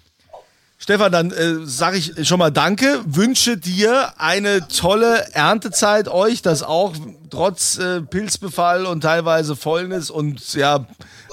Stefan, 0.79 1.13
dann 1.13 1.31
äh, 1.31 1.65
sage 1.65 1.97
ich 1.97 2.29
schon 2.29 2.39
mal 2.39 2.51
Danke, 2.51 3.01
wünsche 3.07 3.57
dir 3.57 4.13
eine 4.19 4.69
tolle 4.69 5.33
Erntezeit, 5.33 6.09
euch, 6.09 6.43
das 6.43 6.63
auch 6.63 6.95
trotz 7.31 7.79
äh, 7.79 8.03
Pilzbefall 8.03 8.85
und 8.85 9.01
teilweise 9.01 9.57
Fäulnis 9.57 10.11
und 10.11 10.55
ja, 10.55 10.87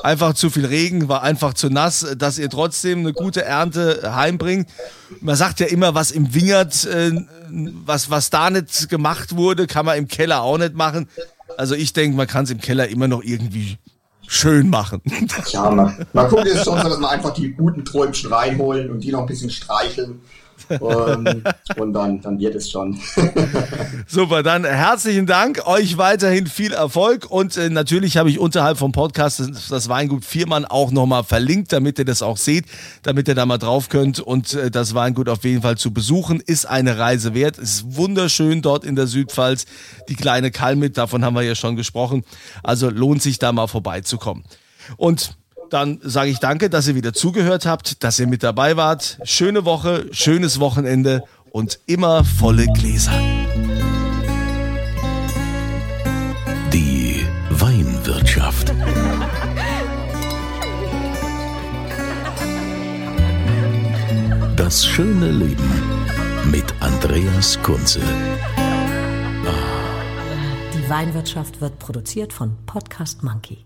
einfach 0.03 0.35
zu 0.35 0.49
viel 0.49 0.65
Regen, 0.65 1.09
war 1.09 1.23
einfach 1.23 1.53
zu 1.53 1.69
nass, 1.69 2.05
dass 2.17 2.37
ihr 2.37 2.49
trotzdem 2.49 2.99
eine 2.99 3.13
gute 3.13 3.43
Ernte 3.43 4.15
heimbringt. 4.15 4.69
Man 5.19 5.35
sagt 5.35 5.59
ja 5.59 5.67
immer, 5.67 5.95
was 5.95 6.11
im 6.11 6.33
Wingert, 6.33 6.85
äh, 6.85 7.11
was, 7.49 8.09
was 8.09 8.29
da 8.29 8.49
nicht 8.49 8.89
gemacht 8.89 9.35
wurde, 9.35 9.67
kann 9.67 9.85
man 9.85 9.97
im 9.97 10.07
Keller 10.07 10.43
auch 10.43 10.57
nicht 10.57 10.75
machen. 10.75 11.09
Also 11.57 11.75
ich 11.75 11.93
denke, 11.93 12.15
man 12.15 12.27
kann 12.27 12.45
es 12.45 12.51
im 12.51 12.61
Keller 12.61 12.87
immer 12.87 13.07
noch 13.07 13.21
irgendwie 13.21 13.77
schön 14.31 14.69
machen. 14.69 15.01
Ja, 15.51 15.69
man, 15.69 16.07
man 16.13 16.29
guckt 16.29 16.47
es 16.47 16.63
schon 16.63 16.77
so, 16.77 16.87
dass 16.87 16.99
man 16.99 17.11
einfach 17.11 17.33
die 17.33 17.51
guten 17.51 17.83
Träumchen 17.83 18.31
reinholen 18.31 18.89
und 18.89 19.01
die 19.01 19.11
noch 19.11 19.21
ein 19.21 19.25
bisschen 19.25 19.49
streicheln. 19.49 20.21
ähm, 20.69 21.43
und 21.77 21.93
dann, 21.93 22.21
dann 22.21 22.39
wird 22.39 22.55
es 22.55 22.69
schon. 22.69 22.97
Super, 24.07 24.43
dann 24.43 24.63
herzlichen 24.63 25.25
Dank, 25.25 25.65
euch 25.65 25.97
weiterhin 25.97 26.47
viel 26.47 26.73
Erfolg 26.73 27.29
und 27.29 27.57
äh, 27.57 27.69
natürlich 27.69 28.17
habe 28.17 28.29
ich 28.29 28.39
unterhalb 28.39 28.77
vom 28.77 28.91
Podcast 28.91 29.39
das, 29.39 29.67
das 29.69 29.89
Weingut 29.89 30.25
Viermann 30.25 30.65
auch 30.65 30.91
nochmal 30.91 31.23
verlinkt, 31.23 31.73
damit 31.73 31.99
ihr 31.99 32.05
das 32.05 32.21
auch 32.21 32.37
seht, 32.37 32.65
damit 33.03 33.27
ihr 33.27 33.35
da 33.35 33.45
mal 33.45 33.57
drauf 33.57 33.89
könnt 33.89 34.19
und 34.19 34.53
äh, 34.53 34.71
das 34.71 34.93
Weingut 34.93 35.29
auf 35.29 35.43
jeden 35.43 35.61
Fall 35.61 35.77
zu 35.77 35.91
besuchen, 35.91 36.39
ist 36.39 36.65
eine 36.65 36.97
Reise 36.97 37.33
wert. 37.33 37.57
Es 37.57 37.75
ist 37.75 37.95
wunderschön 37.95 38.61
dort 38.61 38.85
in 38.85 38.95
der 38.95 39.07
Südpfalz, 39.07 39.65
die 40.09 40.15
kleine 40.15 40.51
Kalmit, 40.51 40.97
davon 40.97 41.25
haben 41.25 41.35
wir 41.35 41.43
ja 41.43 41.55
schon 41.55 41.75
gesprochen, 41.75 42.23
also 42.63 42.89
lohnt 42.89 43.21
sich 43.21 43.39
da 43.39 43.51
mal 43.51 43.67
vorbeizukommen. 43.67 44.20
Und 44.97 45.37
dann 45.71 45.99
sage 46.03 46.29
ich 46.29 46.39
danke, 46.39 46.69
dass 46.69 46.87
ihr 46.87 46.95
wieder 46.95 47.13
zugehört 47.13 47.65
habt, 47.65 48.03
dass 48.03 48.19
ihr 48.19 48.27
mit 48.27 48.43
dabei 48.43 48.77
wart. 48.77 49.19
Schöne 49.23 49.65
Woche, 49.65 50.05
schönes 50.11 50.59
Wochenende 50.59 51.23
und 51.51 51.79
immer 51.85 52.23
volle 52.23 52.67
Gläser. 52.67 53.13
Die 56.73 57.25
Weinwirtschaft. 57.49 58.73
Das 64.57 64.85
schöne 64.85 65.31
Leben 65.31 65.71
mit 66.51 66.65
Andreas 66.81 67.61
Kunze. 67.63 68.01
Die 70.73 70.89
Weinwirtschaft 70.89 71.61
wird 71.61 71.79
produziert 71.79 72.33
von 72.33 72.57
Podcast 72.65 73.23
Monkey 73.23 73.65